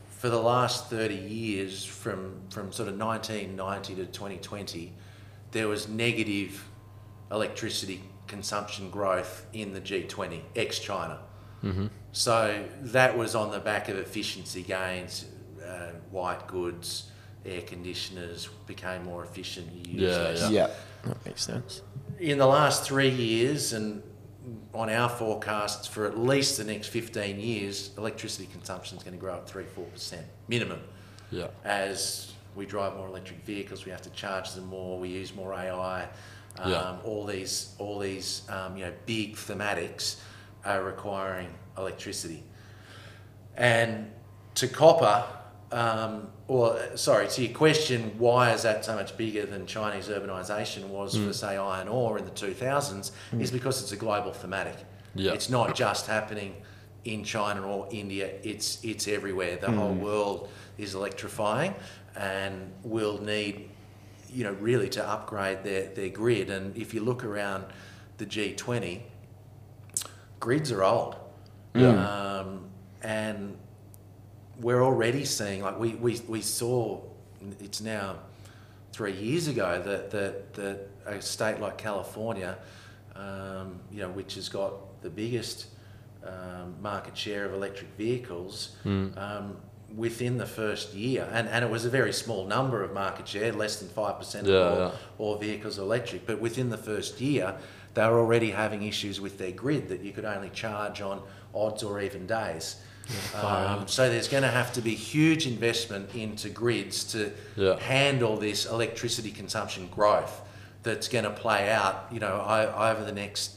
for 0.08 0.30
the 0.30 0.40
last 0.42 0.90
30 0.90 1.16
years, 1.16 1.84
from, 1.86 2.42
from 2.50 2.72
sort 2.72 2.90
of 2.90 2.98
1990 2.98 3.96
to 3.96 4.06
2020, 4.06 4.94
there 5.52 5.68
was 5.68 5.88
negative 5.90 6.66
electricity 7.32 8.02
consumption 8.28 8.89
growth 8.89 9.46
in 9.54 9.74
the 9.74 9.82
G20, 9.82 10.42
ex 10.56 10.80
China. 10.80 11.20
So 12.12 12.65
that 12.82 13.18
was 13.18 13.36
on 13.36 13.52
the 13.52 13.60
back 13.60 13.89
of 13.89 13.98
efficiency 13.98 14.63
gains, 14.63 15.26
uh, 15.63 15.92
white 16.10 16.48
goods, 16.48 17.12
air 17.46 17.62
conditioners 17.62 18.50
became 18.65 19.04
more 19.04 19.24
efficient. 19.24 19.68
Yeah. 19.88 20.32
Yeah. 20.32 20.50
Yeah. 20.50 20.70
That 21.04 21.26
makes 21.26 21.44
sense. 21.44 21.82
In 22.20 22.38
the 22.38 22.46
last 22.46 22.84
three 22.84 23.10
years, 23.10 23.74
and 23.74 24.02
on 24.74 24.89
our 24.89 25.10
forecasts 25.10 25.88
for 25.88 26.06
at 26.06 26.18
least 26.18 26.58
the 26.58 26.63
next 26.63 26.88
15 26.88 27.39
years, 27.39 27.92
electricity 27.98 28.48
consumption 28.52 28.98
is 28.98 29.04
going 29.04 29.15
to 29.15 29.20
grow 29.20 29.36
at 29.36 29.48
3 29.48 29.63
4% 29.63 30.20
minimum. 30.48 30.82
Yeah. 31.32 31.48
As 31.63 32.34
we 32.56 32.65
drive 32.65 32.96
more 32.96 33.08
electric 33.08 33.46
vehicles, 33.46 33.86
we 33.86 33.92
have 33.92 34.02
to 34.02 34.10
charge 34.12 34.52
them 34.54 34.65
more, 34.65 35.00
we 35.00 35.10
use 35.10 35.36
more 35.36 35.54
AI. 35.54 36.08
Um, 36.58 36.72
Yeah. 36.72 36.98
All 37.04 37.26
these, 37.26 37.76
all 37.78 38.00
these 38.00 38.42
um, 38.50 38.76
you 38.78 38.86
know, 38.86 38.94
big 39.06 39.36
thematics 39.36 40.18
are 40.66 40.84
requiring 40.84 41.50
electricity. 41.78 42.44
And 43.56 44.12
to 44.56 44.68
copper, 44.68 45.24
um, 45.72 46.30
or 46.48 46.80
sorry, 46.96 47.28
to 47.30 47.44
your 47.46 47.54
question, 47.56 48.14
why 48.18 48.52
is 48.52 48.64
that 48.64 48.84
so 48.86 48.96
much 48.96 49.16
bigger 49.18 49.46
than 49.46 49.66
Chinese 49.66 50.08
urbanisation 50.08 50.88
was 50.88 51.16
for, 51.16 51.32
say, 51.34 51.58
iron 51.58 51.88
ore 51.88 52.18
in 52.18 52.26
the 52.26 52.32
2000s, 52.32 53.12
is 53.40 53.52
because 53.52 53.82
it's 53.82 53.92
a 53.92 53.96
global 53.96 54.32
thematic. 54.34 54.76
Yeah. 55.16 55.34
It's 55.34 55.50
not 55.50 55.76
just 55.76 56.08
happening 56.08 56.56
in 57.06 57.24
China 57.24 57.62
or 57.68 57.88
India, 57.92 58.32
it's, 58.44 58.84
it's 58.84 59.08
everywhere. 59.08 59.58
The 59.58 59.72
whole 59.72 59.94
world 59.94 60.50
is 60.78 60.96
electrifying 60.96 61.74
and 62.16 62.72
we'll 62.84 63.20
need, 63.22 63.69
you 64.32 64.44
know, 64.44 64.54
really 64.54 64.89
to 64.89 65.08
upgrade 65.08 65.63
their, 65.63 65.89
their 65.89 66.10
grid. 66.10 66.50
And 66.50 66.76
if 66.78 66.94
you 66.94 67.02
look 67.02 67.24
around 67.24 67.65
the 68.18 68.26
G20, 68.26 69.02
grids 70.39 70.72
are 70.72 70.84
old. 70.84 71.15
Um, 72.44 72.65
and 73.02 73.58
we're 74.60 74.84
already 74.84 75.26
seeing, 75.26 75.62
like 75.62 75.80
we, 75.80 75.96
we, 75.96 76.20
we 76.28 76.42
saw, 76.42 77.02
it's 77.60 77.82
now 77.82 78.18
three 78.92 79.13
years 79.13 79.48
ago 79.48 79.82
that, 79.86 80.12
that, 80.12 80.54
that 80.54 80.88
a 81.06 81.22
state 81.22 81.60
like 81.60 81.78
California, 81.78 82.58
um, 83.15 83.80
you 83.92 84.02
know, 84.02 84.10
which 84.10 84.36
has 84.36 84.50
got 84.50 85.02
the 85.02 85.10
biggest 85.10 85.68
um, 86.26 86.76
market 86.82 87.18
share 87.18 87.46
of 87.46 87.54
electric 87.54 87.89
vehicles, 87.98 88.76
um, 89.18 89.58
within 89.95 90.38
the 90.38 90.45
first 90.45 90.93
year, 90.93 91.28
and, 91.32 91.47
and 91.49 91.65
it 91.65 91.71
was 91.71 91.86
a 91.86 91.89
very 91.89 92.13
small 92.13 92.45
number 92.45 92.84
of 92.84 92.93
market 92.93 93.28
share, 93.28 93.52
less 93.52 93.78
than 93.80 93.89
5% 93.89 94.45
Yeah, 94.47 94.54
of 94.54 94.71
all, 94.71 94.78
yeah. 94.88 94.91
all 95.17 95.36
vehicles 95.38 95.80
electric, 95.80 96.25
but 96.25 96.39
within 96.39 96.69
the 96.69 96.78
first 96.78 97.19
year, 97.21 97.56
they 97.95 98.08
were 98.08 98.19
already 98.19 98.52
having 98.52 98.84
issues 98.84 99.19
with 99.19 99.38
their 99.38 99.52
grid 99.52 99.89
that 99.89 100.02
you 100.02 100.12
could 100.12 100.25
only 100.25 100.49
charge 100.52 101.02
on 101.02 101.21
odds 101.54 101.84
or 101.84 101.99
even 101.99 102.28
days. 102.28 102.78
Um, 103.36 103.88
so 103.88 104.08
there's 104.08 104.28
going 104.28 104.43
to 104.43 104.49
have 104.49 104.71
to 104.73 104.82
be 104.82 104.93
huge 104.93 105.47
investment 105.47 106.13
into 106.13 106.49
grids 106.49 107.04
to 107.13 107.32
handle 107.80 108.38
this 108.38 108.67
electricity 108.67 109.32
consumption 109.32 109.88
growth 109.88 110.41
that's 110.84 111.08
going 111.08 111.23
to 111.23 111.32
play 111.32 111.71
out, 111.71 112.06
you 112.12 112.19
know, 112.19 112.39
over 112.78 113.04
the 113.04 113.12
next 113.12 113.54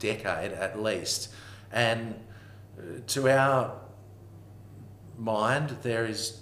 decade 0.00 0.52
at 0.52 0.82
least. 0.82 1.28
And 1.70 2.16
uh, 2.78 2.82
to 3.06 3.30
our 3.30 3.72
mind, 5.18 5.76
there 5.82 6.06
is 6.06 6.40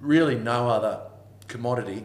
really 0.00 0.36
no 0.36 0.68
other 0.68 1.00
commodity 1.48 2.04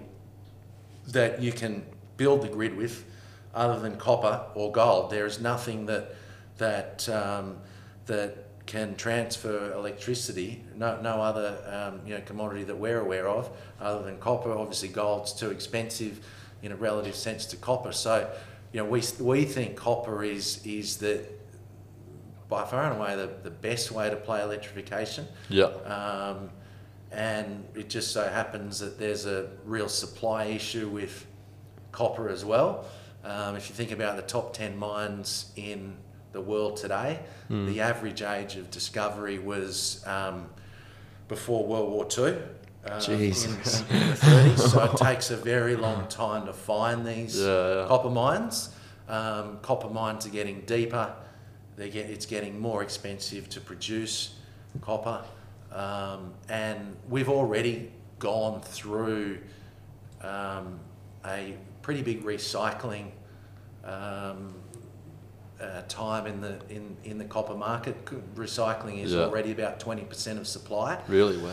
that 1.07 1.41
you 1.41 1.51
can 1.51 1.83
build 2.17 2.41
the 2.41 2.47
grid 2.47 2.75
with 2.75 3.05
other 3.53 3.79
than 3.79 3.97
copper 3.97 4.45
or 4.55 4.71
gold. 4.71 5.11
There 5.11 5.25
is 5.25 5.39
nothing 5.39 5.85
that 5.87 6.15
that 6.57 7.07
um, 7.09 7.57
that 8.05 8.47
can 8.65 8.95
transfer 8.95 9.73
electricity. 9.73 10.63
No, 10.75 10.99
no 11.01 11.21
other 11.21 11.57
um, 11.67 12.07
you 12.07 12.15
know 12.15 12.21
commodity 12.21 12.63
that 12.63 12.77
we're 12.77 12.99
aware 12.99 13.27
of 13.27 13.49
other 13.79 14.03
than 14.03 14.17
copper. 14.17 14.51
Obviously, 14.51 14.89
gold's 14.89 15.33
too 15.33 15.51
expensive 15.51 16.25
in 16.61 16.71
a 16.71 16.75
relative 16.75 17.15
sense 17.15 17.45
to 17.47 17.57
copper. 17.57 17.91
So, 17.91 18.29
you 18.71 18.79
know, 18.79 18.85
we 18.85 19.03
we 19.19 19.45
think 19.45 19.75
copper 19.75 20.23
is 20.23 20.65
is 20.65 20.97
the 20.97 21.25
by 22.53 22.63
far 22.65 22.83
and 22.91 22.99
away 22.99 23.15
the, 23.15 23.29
the 23.41 23.49
best 23.49 23.91
way 23.91 24.09
to 24.11 24.15
play 24.15 24.41
electrification. 24.43 25.25
Yeah. 25.49 25.65
Um, 25.65 26.51
and 27.11 27.65
it 27.75 27.89
just 27.89 28.11
so 28.11 28.27
happens 28.27 28.79
that 28.79 28.99
there's 28.99 29.25
a 29.25 29.49
real 29.65 29.89
supply 29.89 30.45
issue 30.45 30.87
with 30.87 31.25
copper 31.91 32.29
as 32.29 32.45
well. 32.45 32.85
Um, 33.23 33.55
if 33.55 33.69
you 33.69 33.75
think 33.75 33.91
about 33.91 34.15
the 34.17 34.21
top 34.23 34.53
10 34.53 34.77
mines 34.77 35.51
in 35.55 35.95
the 36.31 36.41
world 36.41 36.77
today, 36.77 37.19
the 37.49 37.81
average 37.81 38.21
age 38.21 38.55
of 38.55 38.69
discovery 38.71 39.37
was 39.39 40.03
um, 40.07 40.47
before 41.27 41.65
World 41.65 41.89
War 41.91 42.07
II. 42.17 42.37
Um, 42.85 42.99
Jesus. 43.01 43.81
In, 43.89 43.95
in 43.95 44.07
the 44.09 44.15
30s, 44.15 44.59
so 44.59 44.83
it 44.83 44.97
takes 44.97 45.31
a 45.31 45.37
very 45.37 45.75
long 45.75 46.07
time 46.07 46.45
to 46.47 46.53
find 46.53 47.05
these 47.05 47.39
Yeah, 47.39 47.45
yeah. 47.81 47.85
copper 47.87 48.09
mines. 48.09 48.69
Um, 49.07 49.59
copper 49.61 49.89
mines 49.89 50.25
are 50.25 50.29
getting 50.31 50.61
deeper. 50.61 51.13
They 51.75 51.89
get, 51.89 52.09
it's 52.09 52.25
getting 52.25 52.59
more 52.59 52.83
expensive 52.83 53.49
to 53.49 53.61
produce 53.61 54.35
copper. 54.81 55.23
Um, 55.71 56.33
and 56.49 56.95
we've 57.09 57.29
already 57.29 57.91
gone 58.19 58.61
through 58.61 59.39
um, 60.21 60.79
a 61.25 61.55
pretty 61.81 62.01
big 62.01 62.23
recycling 62.23 63.07
um, 63.83 64.53
uh, 65.59 65.81
time 65.87 66.27
in 66.27 66.41
the 66.41 66.59
in, 66.69 66.95
in 67.03 67.17
the 67.17 67.25
copper 67.25 67.55
market. 67.55 68.05
Recycling 68.35 69.01
is 69.03 69.13
Yeah. 69.13 69.21
already 69.25 69.51
about 69.51 69.79
twenty 69.79 70.03
percent 70.03 70.39
of 70.39 70.47
supply, 70.47 70.99
Really? 71.07 71.37
Wow. 71.37 71.51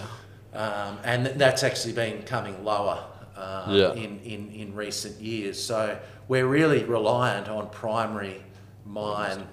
um, 0.54 0.98
and 1.04 1.24
th- 1.26 1.38
that's 1.38 1.62
actually 1.62 1.92
been 1.94 2.22
coming 2.22 2.62
lower 2.64 3.04
uh, 3.36 3.66
Yeah. 3.70 3.92
in, 3.92 4.20
in 4.20 4.50
in 4.52 4.74
recent 4.74 5.20
years. 5.20 5.62
So 5.62 5.98
we're 6.28 6.46
really 6.46 6.84
reliant 6.84 7.48
on 7.48 7.68
primary 7.70 8.42
mine 8.84 9.46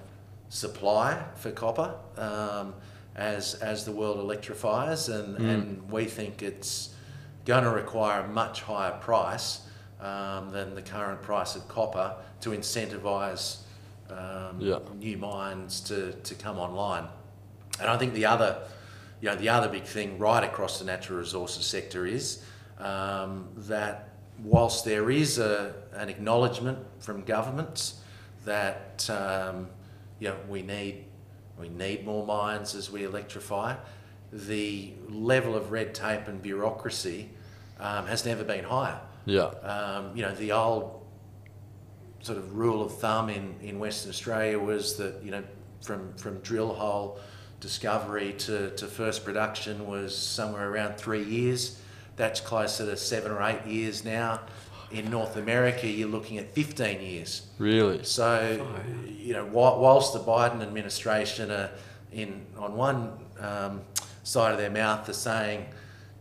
supply 0.50 1.24
for 1.36 1.52
copper 1.52 1.94
um, 2.18 2.74
as 3.16 3.56
as 3.56 3.86
the 3.86 3.92
world 3.92 4.20
electrifies, 4.20 5.10
and 5.10 5.38
and 5.38 5.92
we 5.92 6.06
think 6.06 6.42
it's 6.42 6.90
going 7.46 7.64
to 7.64 7.70
require 7.72 8.22
a 8.22 8.28
much 8.28 8.62
higher 8.62 8.92
price 9.00 9.62
um, 10.02 10.50
than 10.50 10.76
the 10.76 10.82
current 10.82 11.22
price 11.22 11.56
of 11.56 11.68
copper 11.68 12.16
to 12.42 12.50
incentivise 12.52 13.58
um, 14.10 14.60
Yeah. 14.60 14.80
new 15.00 15.18
mines 15.18 15.80
to, 15.82 16.12
to 16.14 16.36
come 16.36 16.58
online. 16.60 17.08
And 17.80 17.90
I 17.90 17.98
think 17.98 18.14
the 18.14 18.26
other, 18.26 18.58
you 19.22 19.30
know, 19.30 19.36
the 19.36 19.50
other 19.50 19.70
big 19.70 19.84
thing 19.86 20.18
right 20.20 20.44
across 20.44 20.80
the 20.80 20.86
natural 20.86 21.20
resources 21.20 21.66
sector 21.66 22.06
is 22.06 22.44
um, 22.80 23.48
that 23.70 24.10
whilst 24.44 24.86
there 24.86 25.10
is 25.10 25.40
a, 25.40 25.74
an 25.94 26.10
acknowledgement 26.10 26.80
from 27.00 27.24
governments 27.24 28.02
that 28.46 29.10
um, 29.10 29.68
you 30.20 30.30
know 30.30 30.38
we 30.48 30.62
need 30.62 31.06
we 31.60 31.70
need 31.70 32.06
more 32.06 32.26
mines 32.26 32.76
as 32.76 32.92
we 32.92 33.04
electrify, 33.04 33.76
the 34.32 34.94
level 35.10 35.56
of 35.56 35.72
red 35.72 35.94
tape 35.96 36.28
and 36.28 36.42
bureaucracy 36.42 37.30
um, 37.80 38.06
has 38.08 38.26
never 38.26 38.44
been 38.44 38.64
higher. 38.64 39.00
Yeah. 39.26 39.46
Um, 39.46 40.16
you 40.16 40.22
know, 40.22 40.34
the 40.36 40.52
old 40.52 41.06
sort 42.22 42.38
of 42.38 42.56
rule 42.56 42.82
of 42.82 42.98
thumb 43.00 43.30
in, 43.30 43.56
in 43.62 43.80
Western 43.80 44.10
Australia 44.10 44.60
was 44.60 44.98
that, 44.98 45.22
you 45.24 45.32
know, 45.32 45.44
from, 45.82 46.14
from 46.16 46.40
drill 46.40 46.74
hole 46.74 47.20
discovery 47.60 48.34
to, 48.34 48.72
to 48.72 48.86
first 48.86 49.26
production 49.26 49.88
was 49.88 50.16
somewhere 50.16 50.70
around 50.70 50.98
three 50.98 51.24
years. 51.24 51.80
That's 52.16 52.40
closer 52.40 52.86
to 52.86 52.98
seven 52.98 53.32
or 53.32 53.42
eight 53.44 53.66
years 53.66 54.04
now. 54.04 54.42
In 54.92 55.10
North 55.10 55.36
America, 55.36 55.88
you're 55.88 56.08
looking 56.08 56.38
at 56.38 56.54
15 56.54 57.02
years. 57.02 57.48
Really? 57.60 58.04
So, 58.04 58.66
you 59.06 59.34
know, 59.34 59.46
whilst 59.46 60.14
the 60.14 60.20
Biden 60.20 60.62
administration 60.62 61.52
are 61.52 61.72
in 62.12 62.46
on 62.58 62.76
one 62.76 63.12
um, 63.40 63.82
side 64.24 64.54
of 64.54 64.58
their 64.58 64.70
mouth 64.70 65.08
are 65.10 65.14
saying, 65.14 65.66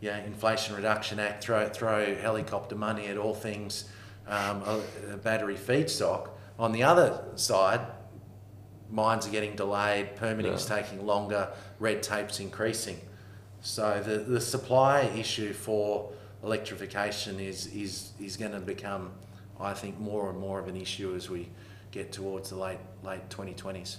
you 0.01 0.11
know, 0.11 0.17
Inflation 0.17 0.75
Reduction 0.75 1.19
Act, 1.19 1.43
throw 1.43 1.69
throw 1.69 2.15
helicopter 2.15 2.75
money 2.75 3.07
at 3.07 3.17
all 3.17 3.33
things 3.33 3.89
um, 4.27 4.61
a, 4.63 4.81
a 5.13 5.17
battery 5.17 5.55
feedstock. 5.55 6.29
On 6.59 6.71
the 6.71 6.83
other 6.83 7.23
side, 7.35 7.81
mines 8.89 9.27
are 9.27 9.31
getting 9.31 9.55
delayed, 9.55 10.15
permitting 10.15 10.51
permitting's 10.51 10.65
taking 10.65 11.05
longer, 11.05 11.49
red 11.79 12.03
tape's 12.03 12.39
increasing. 12.39 12.99
So 13.61 14.01
the, 14.05 14.17
the 14.19 14.41
supply 14.41 15.01
issue 15.01 15.53
for 15.53 16.11
electrification 16.47 17.39
is, 17.41 17.67
is, 17.67 18.11
is 18.21 18.37
going 18.37 18.53
to 18.53 18.59
become, 18.59 19.11
I 19.59 19.73
think, 19.73 19.99
more 19.99 20.29
and 20.29 20.39
more 20.39 20.59
of 20.59 20.67
an 20.69 20.77
issue 20.77 21.13
as 21.13 21.29
we 21.29 21.49
get 21.91 22.11
towards 22.11 22.49
the 22.49 22.55
late 22.55 22.79
late 23.03 23.27
2020s. 23.29 23.97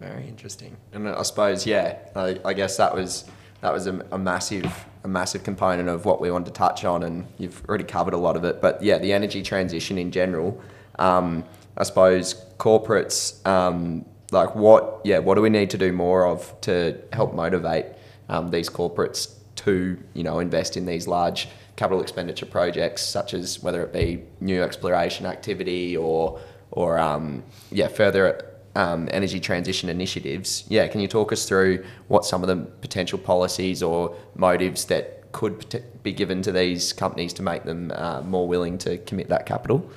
Very 0.00 0.26
interesting. 0.28 0.76
And 0.92 1.08
I 1.08 1.22
suppose, 1.22 1.66
yeah, 1.66 1.98
I, 2.14 2.38
I 2.44 2.52
guess 2.52 2.76
that 2.76 2.94
was 2.94 3.24
that 3.60 3.72
was 3.72 3.86
a, 3.86 4.04
a 4.12 4.18
massive 4.18 4.72
a 5.04 5.08
massive 5.08 5.42
component 5.44 5.88
of 5.88 6.04
what 6.04 6.20
we 6.20 6.30
wanted 6.30 6.46
to 6.46 6.52
touch 6.52 6.84
on, 6.84 7.02
and 7.02 7.26
you've 7.38 7.64
already 7.68 7.84
covered 7.84 8.14
a 8.14 8.18
lot 8.18 8.36
of 8.36 8.44
it. 8.44 8.60
But 8.60 8.82
yeah, 8.82 8.98
the 8.98 9.12
energy 9.12 9.42
transition 9.42 9.98
in 9.98 10.10
general. 10.10 10.60
Um, 10.98 11.44
I 11.76 11.82
suppose 11.82 12.34
corporates, 12.58 13.44
um, 13.46 14.04
like 14.30 14.54
what, 14.54 15.00
yeah, 15.04 15.18
what 15.18 15.34
do 15.34 15.42
we 15.42 15.50
need 15.50 15.70
to 15.70 15.78
do 15.78 15.92
more 15.92 16.24
of 16.24 16.60
to 16.62 16.96
help 17.12 17.34
motivate 17.34 17.86
um, 18.28 18.50
these 18.50 18.70
corporates 18.70 19.34
to, 19.64 19.98
you 20.14 20.22
know, 20.22 20.38
invest 20.40 20.76
in 20.76 20.86
these 20.86 21.06
large 21.06 21.48
capital 21.76 22.02
expenditure 22.02 22.46
projects, 22.46 23.02
such 23.02 23.34
as 23.34 23.62
whether 23.62 23.82
it 23.82 23.92
be 23.92 24.22
new 24.40 24.62
exploration 24.62 25.26
activity 25.26 25.96
or, 25.96 26.38
or 26.70 26.98
um, 26.98 27.42
yeah, 27.70 27.88
further 27.88 28.54
um, 28.76 29.08
energy 29.10 29.40
transition 29.40 29.88
initiatives. 29.88 30.64
Yeah, 30.68 30.86
can 30.88 31.00
you 31.00 31.08
talk 31.08 31.32
us 31.32 31.48
through 31.48 31.84
what 32.08 32.24
some 32.24 32.42
of 32.42 32.48
the 32.48 32.56
potential 32.56 33.18
policies 33.18 33.82
or 33.82 34.16
motives 34.34 34.84
that 34.86 35.32
could 35.32 35.82
be 36.02 36.12
given 36.12 36.42
to 36.42 36.52
these 36.52 36.92
companies 36.92 37.32
to 37.34 37.42
make 37.42 37.64
them 37.64 37.92
uh, 37.94 38.20
more 38.22 38.46
willing 38.46 38.78
to 38.78 38.98
commit 38.98 39.28
that 39.28 39.46
capital? 39.46 39.88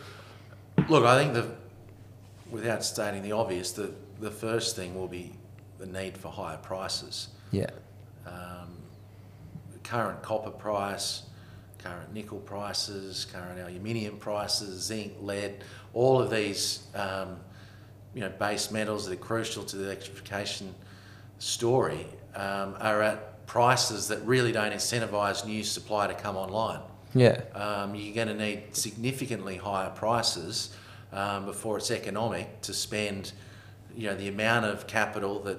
Look, 0.89 1.05
I 1.05 1.21
think 1.21 1.33
the, 1.33 1.51
without 2.49 2.83
stating 2.83 3.21
the 3.21 3.33
obvious, 3.33 3.71
the, 3.71 3.91
the 4.19 4.31
first 4.31 4.75
thing 4.75 4.95
will 4.95 5.07
be 5.07 5.33
the 5.77 5.85
need 5.85 6.17
for 6.17 6.31
higher 6.31 6.57
prices. 6.57 7.29
Yeah. 7.51 7.69
Um, 8.25 8.76
current 9.87 10.21
copper 10.21 10.51
price, 10.51 11.23
current 11.79 12.13
nickel 12.13 12.39
prices, 12.39 13.25
current 13.31 13.59
aluminium 13.59 14.17
prices, 14.17 14.83
zinc, 14.83 15.13
lead, 15.21 15.63
all 15.93 16.21
of 16.21 16.29
these 16.29 16.87
um, 16.93 17.37
you 18.13 18.21
know, 18.21 18.29
base 18.29 18.71
metals 18.71 19.05
that 19.05 19.13
are 19.13 19.23
crucial 19.23 19.63
to 19.63 19.77
the 19.77 19.85
electrification 19.85 20.73
story 21.39 22.05
um, 22.35 22.75
are 22.79 23.01
at 23.01 23.45
prices 23.47 24.07
that 24.09 24.21
really 24.23 24.51
don't 24.51 24.73
incentivise 24.73 25.45
new 25.45 25.63
supply 25.63 26.07
to 26.07 26.13
come 26.13 26.35
online. 26.35 26.81
Yeah. 27.15 27.41
Um, 27.53 27.95
you're 27.95 28.13
going 28.13 28.27
to 28.27 28.33
need 28.33 28.75
significantly 28.75 29.55
higher 29.55 29.89
prices 29.89 30.75
um, 31.13 31.45
before 31.45 31.77
it's 31.77 31.91
economic 31.91 32.61
to 32.61 32.73
spend, 32.73 33.31
you 33.95 34.09
know, 34.09 34.15
the 34.15 34.27
amount 34.27 34.65
of 34.65 34.85
capital 34.87 35.39
that 35.43 35.57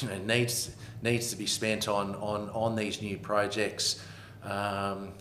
you 0.00 0.08
know 0.08 0.18
needs 0.18 0.70
needs 1.02 1.30
to 1.30 1.36
be 1.36 1.46
spent 1.46 1.88
on 1.88 2.14
on 2.16 2.50
on 2.50 2.76
these 2.76 3.00
new 3.02 3.18
projects 3.18 4.02
um, 4.42 5.12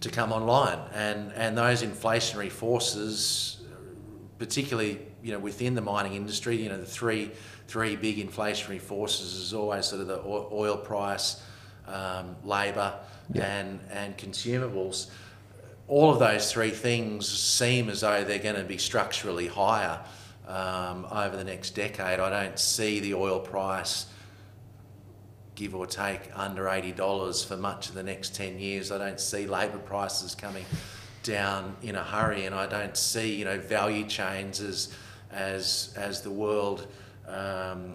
to 0.00 0.10
come 0.10 0.32
online, 0.32 0.78
and 0.94 1.32
and 1.34 1.56
those 1.56 1.82
inflationary 1.82 2.50
forces, 2.50 3.60
particularly 4.38 4.98
you 5.22 5.32
know 5.32 5.38
within 5.38 5.74
the 5.74 5.80
mining 5.80 6.14
industry, 6.14 6.56
you 6.56 6.68
know 6.68 6.78
the 6.78 6.86
three 6.86 7.30
three 7.68 7.96
big 7.96 8.18
inflationary 8.18 8.80
forces 8.80 9.34
is 9.34 9.54
always 9.54 9.86
sort 9.86 10.00
of 10.00 10.08
the 10.08 10.20
oil 10.24 10.76
price, 10.76 11.42
um, 11.86 12.36
labour, 12.44 12.94
Yeah. 13.32 13.44
and 13.44 13.80
and 13.90 14.16
consumables. 14.18 15.08
All 15.88 16.10
of 16.12 16.18
those 16.18 16.50
three 16.50 16.70
things 16.70 17.28
seem 17.28 17.88
as 17.90 18.00
though 18.00 18.24
they're 18.24 18.38
going 18.38 18.56
to 18.56 18.64
be 18.64 18.78
structurally 18.78 19.46
higher 19.48 20.00
um, 20.48 21.06
over 21.10 21.36
the 21.36 21.44
next 21.44 21.70
decade. 21.74 22.18
I 22.18 22.30
don't 22.30 22.58
see 22.58 23.00
the 23.00 23.14
oil 23.14 23.40
price 23.40 24.06
give 25.54 25.74
or 25.74 25.86
take 25.86 26.20
under 26.34 26.64
$80 26.64 27.46
for 27.46 27.56
much 27.56 27.88
of 27.88 27.94
the 27.94 28.02
next 28.02 28.34
10 28.34 28.58
years. 28.58 28.90
I 28.90 28.98
don't 28.98 29.20
see 29.20 29.46
labour 29.46 29.78
prices 29.78 30.34
coming 30.34 30.64
down 31.22 31.76
in 31.82 31.96
a 31.96 32.02
hurry, 32.02 32.46
and 32.46 32.54
I 32.54 32.66
don't 32.66 32.96
see 32.96 33.34
you 33.34 33.44
know 33.44 33.58
value 33.58 34.06
chains 34.06 34.60
as 34.60 34.94
as 35.30 35.94
as 35.96 36.20
the 36.22 36.30
world 36.30 36.86
um, 37.26 37.94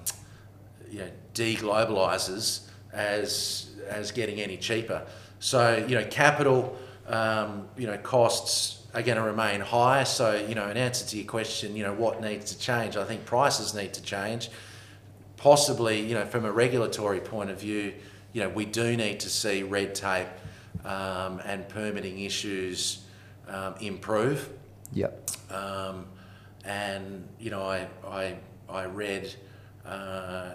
you 0.90 1.00
know 1.00 1.10
deglobalizes 1.34 2.62
as 2.94 3.70
as 3.88 4.12
getting 4.12 4.40
any 4.40 4.58
cheaper. 4.58 5.06
So 5.40 5.86
you 5.88 5.96
know 5.96 6.06
capital 6.06 6.78
um, 7.08 7.68
you 7.78 7.88
know 7.88 7.98
costs 7.98 8.84
are 8.94 9.02
going 9.02 9.18
to 9.18 9.24
remain 9.24 9.62
high. 9.62 10.04
So 10.04 10.36
you 10.36 10.56
know 10.56 10.70
in 10.70 10.78
answer 10.78 11.06
to 11.08 11.18
your 11.18 11.28
question, 11.28 11.76
you 11.76 11.84
know 11.84 11.94
what 11.94 12.22
needs 12.22 12.54
to 12.54 12.60
change? 12.60 12.98
I 12.98 13.04
think 13.04 13.26
prices 13.26 13.74
need 13.74 13.94
to 13.94 14.02
change 14.02 14.50
possibly, 15.38 16.02
you 16.02 16.14
know, 16.16 16.26
from 16.26 16.46
a 16.46 16.52
regulatory 16.52 17.20
point 17.20 17.50
of 17.50 17.62
view, 17.62 17.94
you 18.34 18.42
know, 18.42 18.50
we 18.50 18.66
do 18.66 18.98
need 18.98 19.20
to 19.22 19.30
see 19.30 19.64
red 19.64 19.96
tape 19.96 20.28
um, 20.84 21.40
and 21.46 21.68
permitting 21.70 22.20
issues 22.20 23.04
um, 23.48 23.76
improve. 23.80 24.50
Yep. 24.94 25.30
Um, 25.52 26.06
and 26.66 27.28
you 27.40 27.50
know, 27.50 27.62
I 27.62 27.88
I, 28.06 28.36
I 28.70 28.86
read 28.86 29.34
uh, 29.86 30.52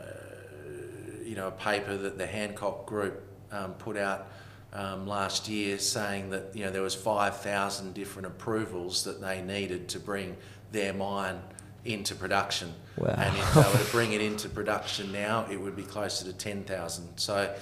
you 1.24 1.34
know 1.34 1.48
a 1.48 1.52
paper 1.52 1.96
that 1.96 2.18
the 2.18 2.26
Hancock 2.26 2.86
Group 2.86 3.22
um, 3.50 3.74
put 3.74 3.96
out 3.96 4.28
um, 4.72 5.06
last 5.06 5.48
year 5.48 5.78
saying 5.78 6.30
that 6.30 6.50
you 6.54 6.64
know 6.64 6.70
there 6.70 6.82
was 6.82 6.94
five 6.94 7.38
thousand 7.38 7.94
different 7.94 8.26
approvals 8.26 9.04
that 9.04 9.20
they 9.20 9.40
needed 9.42 9.88
to 9.88 9.98
bring 9.98 10.36
their 10.70 10.92
mine 10.92 11.40
into 11.84 12.14
production. 12.14 12.72
Wow. 12.96 13.14
And 13.16 13.36
if 13.36 13.54
they 13.54 13.60
were 13.60 13.84
to 13.84 13.90
bring 13.90 14.12
it 14.12 14.20
into 14.20 14.48
production 14.48 15.10
now, 15.10 15.46
it 15.50 15.60
would 15.60 15.74
be 15.74 15.82
closer 15.82 16.24
to 16.24 16.32
10,000. 16.32 17.08
So 17.16 17.54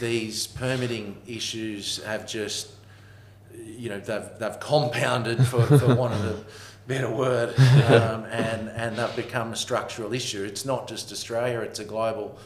these 0.00 0.46
permitting 0.46 1.16
issues 1.26 2.02
have 2.04 2.26
just, 2.26 2.70
you 3.54 3.88
know, 3.88 4.00
they've, 4.00 4.28
they've 4.38 4.58
compounded, 4.60 5.46
for, 5.46 5.62
for 5.78 5.94
want 5.94 6.14
of 6.14 6.24
a 6.24 6.44
better 6.88 7.10
word, 7.10 7.50
um, 7.58 8.24
and, 8.30 8.68
and 8.70 8.96
they've 8.96 9.16
become 9.16 9.52
a 9.52 9.56
structural 9.56 10.12
issue. 10.12 10.42
It's 10.42 10.64
not 10.64 10.88
just 10.88 11.12
Australia, 11.12 11.60
it's 11.60 11.78
a 11.78 11.84
global 11.84 12.38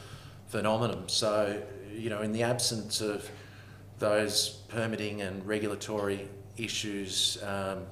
phenomenon. 0.48 1.04
So, 1.08 1.62
you 1.94 2.10
know, 2.10 2.20
in 2.22 2.32
the 2.32 2.42
absence 2.42 3.00
of 3.00 3.30
those 4.00 4.50
permitting 4.68 5.22
and 5.22 5.46
regulatory 5.46 6.28
issues, 6.56 7.38
um, 7.44 7.86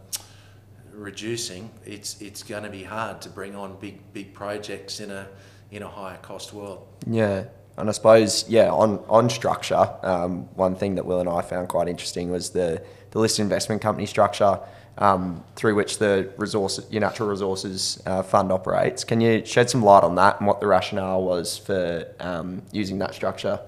reducing, 0.92 1.70
it's 1.84 2.20
it's 2.20 2.42
going 2.42 2.62
to 2.62 2.70
be 2.70 2.82
hard 2.82 3.20
to 3.22 3.28
bring 3.28 3.54
on 3.54 3.76
big 3.80 4.12
big 4.12 4.34
projects 4.34 5.00
in 5.00 5.10
a 5.10 5.26
in 5.70 5.82
a 5.82 5.88
higher 5.88 6.18
cost 6.18 6.52
world. 6.52 6.86
Yeah, 7.06 7.44
and 7.76 7.88
I 7.88 7.92
suppose 7.92 8.48
yeah 8.48 8.70
on 8.70 9.02
on 9.08 9.30
structure, 9.30 9.88
um, 10.02 10.48
one 10.54 10.74
thing 10.74 10.94
that 10.96 11.06
Will 11.06 11.20
and 11.20 11.28
I 11.28 11.42
found 11.42 11.68
quite 11.68 11.88
interesting 11.88 12.30
was 12.30 12.50
the 12.50 12.82
the 13.10 13.18
listed 13.18 13.42
investment 13.42 13.82
company 13.82 14.06
structure. 14.06 14.60
Um, 14.98 15.44
through 15.56 15.76
which 15.76 15.96
the 15.96 16.30
resource, 16.36 16.78
your 16.90 17.00
natural 17.00 17.28
resources 17.30 18.02
uh, 18.04 18.22
fund 18.22 18.52
operates. 18.52 19.02
Can 19.02 19.22
you 19.22 19.46
shed 19.46 19.70
some 19.70 19.82
light 19.82 20.02
on 20.02 20.16
that 20.16 20.40
and 20.40 20.46
what 20.46 20.60
the 20.60 20.66
rationale 20.66 21.22
was 21.22 21.56
for 21.56 22.06
um, 22.20 22.60
using 22.70 22.98
that 22.98 23.14
structure 23.14 23.60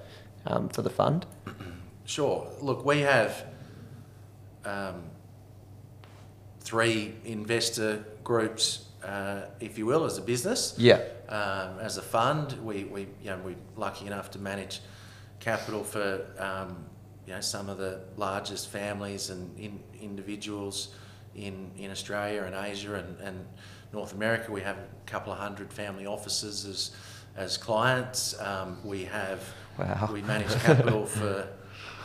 um, 0.45 0.69
for 0.69 0.83
the 0.83 0.91
fund? 0.91 1.25
Sure. 2.05 2.47
Look, 2.61 2.85
we 2.85 2.99
have 2.99 3.45
um, 4.65 5.03
three 6.63 7.13
investor 7.25 8.03
groups, 8.23 8.85
uh, 9.03 9.41
if 9.59 9.77
you 9.77 9.85
will, 9.85 10.05
as 10.05 10.17
a 10.17 10.21
business. 10.21 10.75
Yeah. 10.77 11.01
Um, 11.29 11.79
as 11.79 11.97
a 11.97 12.01
fund, 12.01 12.53
we, 12.63 12.83
we 12.85 13.01
you 13.21 13.29
know 13.31 13.39
we're 13.43 13.55
lucky 13.75 14.05
enough 14.07 14.31
to 14.31 14.39
manage 14.39 14.81
capital 15.39 15.83
for 15.83 16.25
um, 16.37 16.85
you 17.27 17.33
know 17.33 17.41
some 17.41 17.69
of 17.69 17.77
the 17.77 18.01
largest 18.17 18.69
families 18.69 19.29
and 19.29 19.57
in, 19.59 19.79
individuals 20.01 20.89
in 21.35 21.71
in 21.77 21.91
Australia 21.91 22.43
and 22.43 22.55
Asia 22.55 22.95
and, 22.95 23.19
and 23.19 23.45
North 23.93 24.13
America. 24.13 24.51
We 24.51 24.61
have 24.61 24.77
a 24.77 24.87
couple 25.05 25.33
of 25.33 25.39
hundred 25.39 25.71
family 25.73 26.05
offices 26.05 26.65
as 26.65 26.91
as 27.35 27.57
clients. 27.57 28.39
Um, 28.39 28.77
we 28.83 29.05
have 29.05 29.39
Wow. 29.79 30.09
we 30.13 30.21
manage 30.21 30.53
capital 30.61 31.03
for 31.19 31.47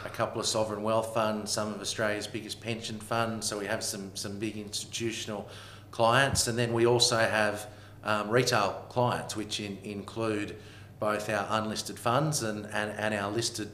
a 0.05 0.09
couple 0.09 0.41
of 0.41 0.47
sovereign 0.47 0.83
wealth 0.83 1.15
funds, 1.15 1.51
some 1.51 1.73
of 1.75 1.81
Australia's 1.81 2.27
biggest 2.27 2.61
pension 2.61 2.99
funds. 2.99 3.47
So 3.47 3.59
we 3.59 3.67
have 3.67 3.83
some 3.83 4.11
some 4.15 4.39
big 4.39 4.57
institutional 4.57 5.49
clients, 5.91 6.49
and 6.49 6.59
then 6.59 6.73
we 6.73 6.87
also 6.87 7.19
have 7.19 7.67
um, 8.05 8.31
retail 8.31 8.85
clients, 8.89 9.37
which 9.37 9.61
in, 9.61 9.79
include 9.83 10.57
both 11.01 11.29
our 11.29 11.47
unlisted 11.51 11.99
funds 11.99 12.43
and, 12.43 12.67
and, 12.67 12.91
and 12.99 13.15
our 13.15 13.31
listed 13.31 13.71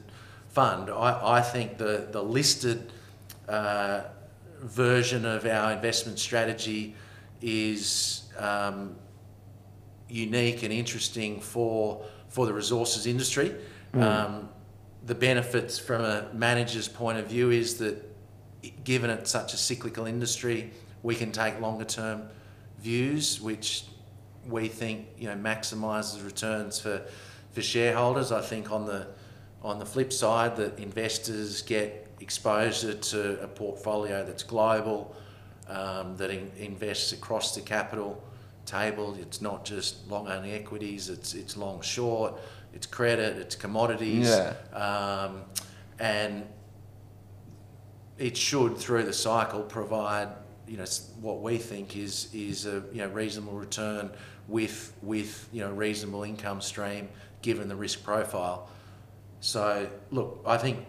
fund. 0.49 0.89
I, 0.89 1.37
I 1.37 1.41
think 1.41 1.77
the 1.77 2.07
the 2.11 2.21
listed 2.21 2.91
uh, 3.47 4.01
version 4.61 5.25
of 5.25 5.45
our 5.45 5.71
investment 5.73 6.19
strategy 6.19 6.95
is 7.41 8.23
um, 8.37 8.95
unique 10.09 10.63
and 10.63 10.73
interesting 10.73 11.39
for 11.39 12.03
for 12.29 12.45
the 12.45 12.53
resources 12.53 13.05
industry. 13.05 13.55
Um, 13.93 14.49
the 15.05 15.15
benefits 15.15 15.77
from 15.77 16.01
a 16.03 16.27
manager's 16.33 16.87
point 16.87 17.19
of 17.19 17.27
view 17.27 17.51
is 17.51 17.77
that 17.77 18.03
given 18.83 19.09
it's 19.09 19.29
such 19.29 19.53
a 19.53 19.57
cyclical 19.57 20.05
industry, 20.07 20.71
we 21.03 21.15
can 21.15 21.31
take 21.31 21.59
longer 21.61 21.85
term 21.85 22.23
views, 22.79 23.39
which 23.39 23.85
we 24.47 24.67
think 24.67 25.07
you 25.17 25.27
know 25.27 25.35
maximises 25.35 26.23
returns 26.23 26.79
for 26.79 27.01
for 27.51 27.61
shareholders. 27.61 28.31
I 28.31 28.41
think 28.41 28.71
on 28.71 28.85
the 28.85 29.07
on 29.61 29.79
the 29.79 29.85
flip 29.85 30.11
side, 30.11 30.55
that 30.57 30.79
investors 30.79 31.61
get 31.61 32.07
exposure 32.19 32.93
to 32.93 33.41
a 33.41 33.47
portfolio 33.47 34.23
that's 34.25 34.43
global, 34.43 35.15
um, 35.67 36.15
that 36.17 36.29
in, 36.29 36.51
invests 36.57 37.11
across 37.11 37.53
the 37.55 37.61
capital 37.61 38.23
table. 38.65 39.15
It's 39.19 39.41
not 39.41 39.65
just 39.65 40.07
long 40.09 40.27
only 40.27 40.53
equities; 40.53 41.09
it's 41.09 41.35
it's 41.35 41.55
long 41.57 41.81
short, 41.81 42.39
it's 42.75 42.85
credit, 42.85 43.37
it's 43.37 43.55
commodities, 43.55 44.27
Yeah. 44.27 44.53
um, 44.73 45.41
and 45.97 46.45
it 48.17 48.37
should 48.37 48.77
through 48.77 49.03
the 49.03 49.13
cycle 49.13 49.61
provide 49.61 50.29
you 50.67 50.77
know 50.77 50.85
what 51.21 51.41
we 51.41 51.57
think 51.57 51.95
is 51.95 52.27
is 52.33 52.65
a 52.65 52.83
you 52.91 52.99
know 52.99 53.07
reasonable 53.09 53.53
return 53.53 54.09
with 54.47 54.93
with 55.01 55.47
you 55.51 55.61
know 55.61 55.71
reasonable 55.71 56.23
income 56.23 56.61
stream 56.61 57.07
given 57.41 57.67
the 57.67 57.75
risk 57.75 58.03
profile. 58.03 58.69
So 59.39 59.87
look, 60.11 60.41
I 60.45 60.57
think 60.57 60.85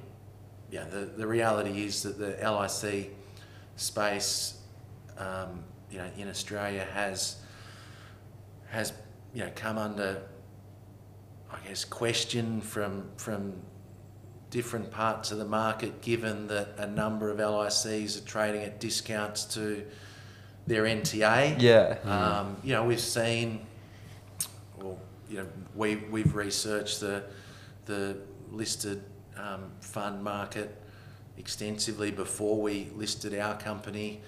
yeah 0.70 0.84
the, 0.84 1.00
the 1.06 1.26
reality 1.26 1.84
is 1.84 2.02
that 2.02 2.18
the 2.18 2.30
LIC 2.50 3.12
space 3.76 4.58
um, 5.18 5.62
you 5.90 5.98
know 5.98 6.08
in 6.16 6.28
Australia 6.28 6.86
has 6.94 7.36
has 8.68 8.92
you 9.34 9.44
know, 9.44 9.50
come 9.54 9.76
under, 9.78 10.22
I 11.52 11.58
guess, 11.66 11.84
question 11.84 12.60
from 12.60 13.08
from 13.16 13.54
different 14.50 14.90
parts 14.90 15.32
of 15.32 15.38
the 15.38 15.44
market, 15.44 16.00
given 16.00 16.46
that 16.48 16.68
a 16.78 16.86
number 16.86 17.30
of 17.30 17.38
LICs 17.38 18.18
are 18.18 18.26
trading 18.26 18.62
at 18.62 18.80
discounts 18.80 19.44
to 19.44 19.84
their 20.66 20.84
NTA. 20.84 21.60
Yeah. 21.60 21.96
Um, 22.04 22.56
you 22.62 22.72
know, 22.72 22.84
we've 22.84 23.00
seen, 23.00 23.66
well, 24.78 24.98
you 25.28 25.38
know, 25.38 25.46
we 25.74 25.96
we've 25.96 26.34
researched 26.34 27.00
the 27.00 27.24
the 27.86 28.16
listed 28.50 29.02
um, 29.36 29.70
fund 29.80 30.22
market 30.22 30.74
extensively 31.38 32.10
before 32.10 32.60
we 32.60 32.88
listed 32.96 33.38
our 33.38 33.56
company. 33.56 34.20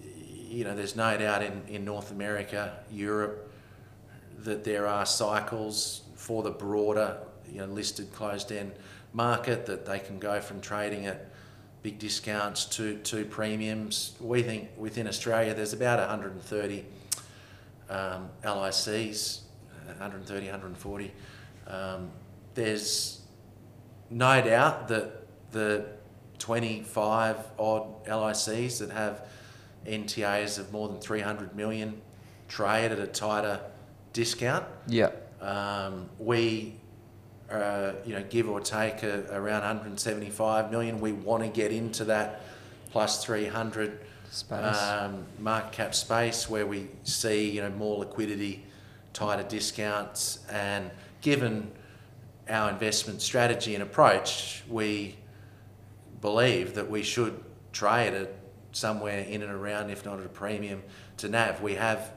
You 0.00 0.64
know, 0.64 0.74
there's 0.76 0.96
no 0.96 1.18
doubt 1.18 1.42
in, 1.42 1.62
in 1.68 1.84
North 1.84 2.12
America, 2.12 2.78
Europe, 2.90 3.52
that 4.38 4.62
there 4.62 4.86
are 4.86 5.04
cycles 5.04 6.03
for 6.24 6.42
the 6.42 6.50
broader, 6.50 7.18
you 7.52 7.58
know, 7.58 7.66
listed 7.66 8.10
closed-end 8.14 8.72
market 9.12 9.66
that 9.66 9.84
they 9.84 9.98
can 9.98 10.18
go 10.18 10.40
from 10.40 10.58
trading 10.58 11.04
at 11.04 11.28
big 11.82 11.98
discounts 11.98 12.64
to, 12.64 12.96
to 13.00 13.26
premiums. 13.26 14.16
We 14.18 14.42
think 14.42 14.70
within 14.78 15.06
Australia 15.06 15.52
there's 15.52 15.74
about 15.74 15.98
130 15.98 16.82
um, 17.90 18.30
LICs, 18.42 19.40
130, 19.84 20.46
140. 20.46 21.12
Um, 21.66 22.10
there's 22.54 23.20
no 24.08 24.40
doubt 24.40 24.88
that 24.88 25.26
the 25.52 25.84
25 26.38 27.36
odd 27.58 28.06
LICs 28.06 28.78
that 28.78 28.90
have 28.90 29.28
NTAs 29.86 30.58
of 30.58 30.72
more 30.72 30.88
than 30.88 30.98
300 31.00 31.54
million 31.54 32.00
trade 32.48 32.92
at 32.92 32.98
a 32.98 33.06
tighter 33.06 33.60
discount. 34.14 34.64
Yeah. 34.86 35.10
Um, 35.44 36.08
we, 36.18 36.74
uh, 37.50 37.92
you 38.04 38.14
know, 38.14 38.24
give 38.30 38.48
or 38.48 38.60
take 38.60 39.02
a, 39.02 39.26
around 39.30 39.60
175 39.60 40.70
million. 40.70 41.00
We 41.00 41.12
want 41.12 41.42
to 41.42 41.48
get 41.48 41.70
into 41.70 42.04
that 42.06 42.42
plus 42.90 43.22
300 43.24 44.00
Space. 44.30 44.82
um, 44.82 45.26
market 45.38 45.72
cap 45.72 45.94
space 45.94 46.48
where 46.48 46.66
we 46.66 46.88
see, 47.04 47.50
you 47.50 47.60
know, 47.62 47.70
more 47.70 47.98
liquidity, 47.98 48.64
tighter 49.12 49.42
discounts, 49.44 50.44
and 50.50 50.90
given 51.20 51.70
our 52.48 52.70
investment 52.70 53.22
strategy 53.22 53.74
and 53.74 53.82
approach, 53.82 54.62
we 54.68 55.16
believe 56.20 56.74
that 56.74 56.90
we 56.90 57.02
should 57.02 57.44
trade 57.72 58.14
at 58.14 58.34
somewhere 58.72 59.20
in 59.20 59.42
and 59.42 59.52
around, 59.52 59.90
if 59.90 60.04
not 60.04 60.18
at 60.18 60.26
a 60.26 60.28
premium 60.28 60.82
to 61.18 61.28
NAV. 61.28 61.60
We 61.62 61.74
have 61.74 62.13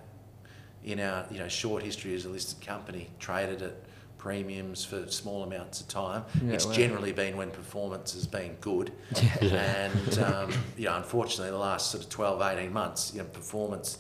in 0.84 1.00
our 1.00 1.26
you 1.32 1.40
know 1.40 1.48
short 1.48 1.84
history 1.84 2.14
as 2.16 2.26
a 2.26 2.30
listed 2.30 2.66
company 2.66 3.10
traded 3.20 3.62
at 3.62 3.76
premiums 4.18 4.84
for 4.84 5.08
small 5.08 5.44
amounts 5.44 5.80
of 5.80 5.88
time. 5.88 6.24
Yeah, 6.44 6.54
it's 6.54 6.66
wow. 6.66 6.74
generally 6.74 7.12
been 7.14 7.38
when 7.38 7.52
performance 7.52 8.14
has 8.14 8.28
been 8.28 8.56
good, 8.62 8.92
and 9.42 10.20
um, 10.20 10.52
you 10.78 10.86
know 10.86 10.98
unfortunately 10.98 11.52
the 11.52 11.58
last 11.58 11.92
sort 11.92 12.04
of 12.04 12.10
12, 12.10 12.42
18 12.42 12.74
months, 12.74 13.12
you 13.14 13.20
know 13.20 13.28
performance 13.28 14.00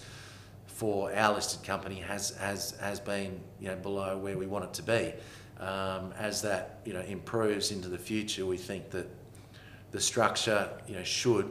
for 0.65 1.11
our 1.13 1.33
listed 1.33 1.63
company 1.63 1.95
has 1.95 2.31
has 2.37 2.71
has 2.79 2.99
been 2.99 3.39
you 3.59 3.67
know 3.67 3.75
below 3.75 4.17
where 4.17 4.37
we 4.37 4.45
want 4.45 4.65
it 4.65 4.73
to 4.73 4.83
be. 4.83 5.13
Um, 5.59 6.13
as 6.19 6.43
that 6.43 6.81
you 6.85 6.93
know 6.93 7.01
improves 7.01 7.71
into 7.71 7.89
the 7.89 7.97
future, 7.97 8.45
we 8.45 8.57
think 8.57 8.91
that 8.91 9.07
the 9.91 9.99
structure 9.99 10.69
you 10.87 10.95
know 10.95 11.03
should 11.03 11.49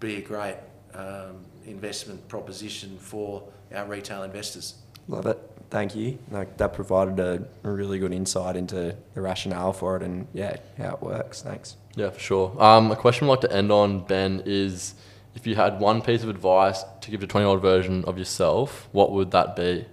be 0.00 0.16
a 0.16 0.20
great 0.22 0.56
um, 0.94 1.44
investment 1.66 2.26
proposition 2.28 2.96
for 2.98 3.42
our 3.74 3.86
retail 3.86 4.22
investors. 4.22 4.74
Love 5.08 5.26
it. 5.26 5.38
Thank 5.70 5.94
you. 5.94 6.18
Like 6.30 6.56
that 6.56 6.72
provided 6.72 7.20
a, 7.20 7.46
a 7.62 7.70
really 7.70 7.98
good 7.98 8.12
insight 8.12 8.56
into 8.56 8.96
the 9.14 9.20
rationale 9.20 9.72
for 9.72 9.96
it 9.96 10.02
and 10.02 10.26
yeah, 10.32 10.56
how 10.78 10.94
it 10.94 11.02
works. 11.02 11.42
Thanks. 11.42 11.76
Yeah, 11.94 12.10
for 12.10 12.20
sure. 12.20 12.62
Um, 12.62 12.90
a 12.90 12.96
question 12.96 13.26
we'd 13.26 13.32
like 13.32 13.40
to 13.42 13.52
end 13.52 13.70
on, 13.70 14.04
Ben, 14.04 14.42
is 14.46 14.94
if 15.34 15.46
you 15.46 15.56
had 15.56 15.78
one 15.80 16.00
piece 16.00 16.22
of 16.22 16.28
advice 16.28 16.84
to 17.02 17.10
give 17.10 17.20
to 17.20 17.26
a 17.26 17.28
20 17.28 17.44
year 17.44 17.50
old 17.50 17.62
version 17.62 18.04
of 18.06 18.18
yourself, 18.18 18.88
what 18.92 19.12
would 19.12 19.30
that 19.32 19.56
be? 19.56 19.84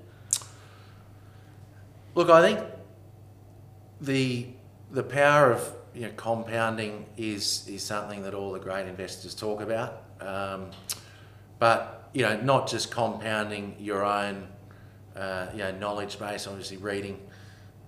Look, 2.13 2.29
I 2.29 2.41
think 2.41 2.65
the 3.99 4.47
the 4.91 5.03
power 5.03 5.51
of 5.51 5.73
you 5.93 6.03
know, 6.03 6.11
compounding 6.15 7.05
is 7.17 7.67
is 7.67 7.83
something 7.83 8.23
that 8.23 8.33
all 8.33 8.53
the 8.53 8.59
great 8.59 8.87
investors 8.87 9.35
talk 9.35 9.61
about. 9.61 10.03
Um, 10.21 10.71
but 11.59 12.04
you 12.15 12.21
know, 12.21 12.39
not 12.41 12.67
just 12.67 12.89
compounding 12.91 13.75
your 13.77 14.03
own 14.05 14.47
uh, 15.17 15.47
you 15.51 15.59
know 15.59 15.71
knowledge 15.71 16.17
base. 16.17 16.47
Obviously, 16.47 16.77
reading, 16.77 17.19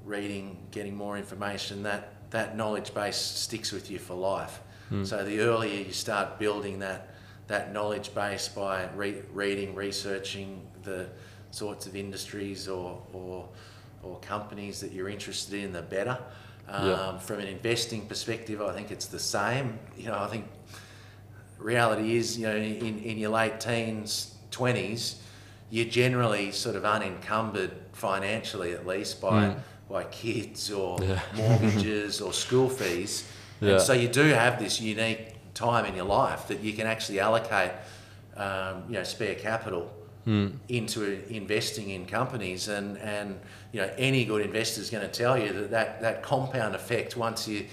reading, 0.05 0.57
getting 0.71 0.95
more 0.95 1.17
information. 1.17 1.81
That 1.83 2.13
that 2.31 2.57
knowledge 2.57 2.93
base 2.93 3.15
sticks 3.15 3.71
with 3.71 3.89
you 3.89 3.97
for 3.97 4.13
life. 4.13 4.59
So 5.03 5.23
the 5.25 5.39
earlier 5.41 5.81
you 5.81 5.91
start 5.93 6.39
building 6.39 6.79
that 6.79 7.09
that 7.47 7.73
knowledge 7.73 8.13
base 8.15 8.47
by 8.49 8.87
re- 8.95 9.21
reading, 9.33 9.75
researching 9.75 10.61
the 10.83 11.07
sorts 11.51 11.87
of 11.87 11.95
industries 11.95 12.67
or, 12.67 13.01
or 13.13 13.47
or 14.03 14.19
companies 14.19 14.79
that 14.81 14.91
you're 14.93 15.09
interested 15.09 15.53
in, 15.63 15.71
the 15.73 15.81
better. 15.81 16.17
Um, 16.69 16.87
Yeah. 16.87 17.17
From 17.19 17.39
an 17.39 17.47
investing 17.47 18.07
perspective, 18.07 18.61
I 18.61 18.73
think 18.73 18.91
it's 18.91 19.07
the 19.07 19.19
same. 19.19 19.79
You 19.97 20.07
know, 20.07 20.19
I 20.19 20.27
think 20.27 20.45
reality 21.59 22.15
is, 22.15 22.37
you 22.37 22.47
know, 22.47 22.55
in, 22.55 22.99
in 22.99 23.17
your 23.17 23.31
late 23.31 23.59
teens, 23.59 24.35
20s, 24.51 25.17
you're 25.69 25.85
generally 25.85 26.51
sort 26.51 26.75
of 26.75 26.85
unencumbered 26.85 27.71
financially, 27.93 28.73
at 28.73 28.85
least 28.87 29.19
by, 29.21 29.55
by 29.89 30.03
kids 30.05 30.71
or 30.71 30.97
Yeah. 31.03 31.19
mortgages 31.35 32.21
or 32.21 32.31
school 32.33 32.69
fees. 32.69 33.29
Yeah. 33.59 33.71
And 33.73 33.81
so 33.81 33.93
you 33.93 34.07
do 34.07 34.23
have 34.29 34.59
this 34.59 34.79
unique 34.79 35.35
time 35.53 35.85
in 35.85 35.95
your 35.95 36.05
life 36.05 36.47
that 36.47 36.61
you 36.61 36.73
can 36.73 36.87
actually 36.87 37.19
allocate, 37.19 37.71
um, 38.35 38.83
you 38.87 38.93
know, 38.93 39.03
spare 39.03 39.35
capital 39.35 39.91
into 40.67 41.23
investing 41.29 41.89
in 41.91 42.05
companies. 42.05 42.67
And, 42.67 42.97
and, 42.97 43.39
you 43.71 43.79
know, 43.79 43.89
any 43.97 44.25
good 44.25 44.41
investor 44.41 44.81
is 44.81 44.89
going 44.89 45.05
to 45.09 45.11
tell 45.11 45.37
you 45.37 45.53
that, 45.53 45.71
that 45.71 46.01
that 46.01 46.21
compound 46.21 46.75
effect, 46.75 47.15
once 47.15 47.47
you, 47.47 47.65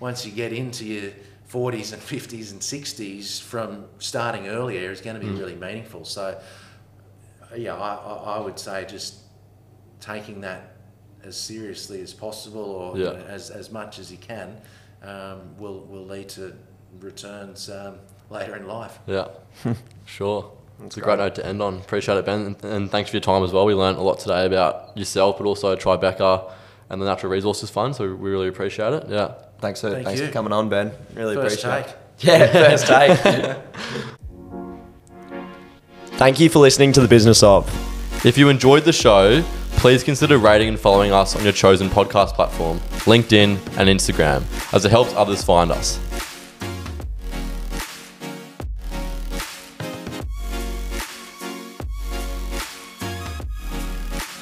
once 0.00 0.24
you 0.24 0.32
get 0.32 0.54
into 0.54 0.86
your 0.86 1.10
40s 1.50 1.92
and 1.92 2.02
50s 2.02 2.52
and 2.52 2.60
60s 2.60 3.40
from 3.42 3.86
starting 3.98 4.48
earlier, 4.48 4.90
is 4.90 5.00
going 5.00 5.18
to 5.18 5.24
be 5.24 5.30
really 5.30 5.54
meaningful. 5.54 6.04
So, 6.04 6.38
yeah, 7.56 7.74
I, 7.74 7.94
I, 7.94 8.14
I 8.36 8.40
would 8.40 8.58
say 8.58 8.84
just 8.86 9.20
taking 10.00 10.42
that 10.42 10.74
as 11.24 11.36
seriously 11.40 12.00
as 12.02 12.12
possible 12.14 12.60
or 12.62 12.96
you 12.98 13.04
Yeah. 13.04 13.12
know, 13.12 13.24
as, 13.28 13.50
as 13.50 13.70
much 13.70 13.98
as 13.98 14.12
you 14.12 14.18
can 14.18 14.60
um, 15.02 15.56
will, 15.58 15.80
will 15.86 16.04
lead 16.04 16.28
to 16.30 16.54
returns 17.00 17.70
um, 17.70 17.96
later 18.30 18.54
in 18.56 18.66
life. 18.66 18.98
Yeah, 19.06 19.28
sure. 20.06 20.52
That's 20.78 20.88
it's 20.88 20.96
a 20.98 21.00
great 21.00 21.16
great. 21.16 21.24
note 21.24 21.34
to 21.36 21.46
end 21.46 21.60
on. 21.62 21.78
Appreciate 21.78 22.18
it, 22.18 22.24
Ben, 22.26 22.40
and, 22.46 22.64
and 22.64 22.90
thanks 22.90 23.10
for 23.10 23.16
your 23.16 23.20
time 23.22 23.42
as 23.42 23.52
well. 23.52 23.64
We 23.66 23.74
learned 23.74 23.98
a 23.98 24.02
lot 24.02 24.20
today 24.20 24.46
about 24.46 24.96
yourself, 24.96 25.38
but 25.38 25.46
also 25.46 25.74
Tribeca 25.74 26.52
and 26.90 27.02
the 27.02 27.06
Natural 27.06 27.32
Resources 27.32 27.68
Fund, 27.70 27.96
so 27.96 28.04
we 28.04 28.10
really 28.30 28.48
appreciate 28.48 28.92
it. 28.92 29.06
Yeah. 29.08 29.34
Thanks 29.60 29.80
for 29.80 29.90
Thank 29.90 30.04
thanks 30.06 30.20
you. 30.20 30.26
for 30.26 30.32
coming 30.32 30.52
on, 30.52 30.68
Ben. 30.68 30.92
Really 31.14 31.34
First 31.34 31.64
appreciate 31.64 31.86
take. 31.86 31.94
it. 31.94 32.24
Yeah, 32.24 32.52
first 32.76 32.86
take. 32.86 33.56
Thank 36.18 36.40
you 36.40 36.48
for 36.48 36.58
listening 36.60 36.92
to 36.92 37.00
the 37.00 37.08
business 37.08 37.42
of. 37.42 37.66
If 38.24 38.36
you 38.38 38.48
enjoyed 38.48 38.84
the 38.84 38.92
show, 38.92 39.42
please 39.72 40.02
consider 40.02 40.38
rating 40.38 40.68
and 40.68 40.78
following 40.78 41.12
us 41.12 41.36
on 41.36 41.44
your 41.44 41.52
chosen 41.52 41.88
podcast 41.88 42.34
platform, 42.34 42.78
LinkedIn 43.06 43.56
and 43.78 43.88
Instagram, 43.88 44.42
as 44.74 44.84
it 44.84 44.90
helps 44.90 45.12
others 45.14 45.44
find 45.44 45.70
us. 45.70 45.98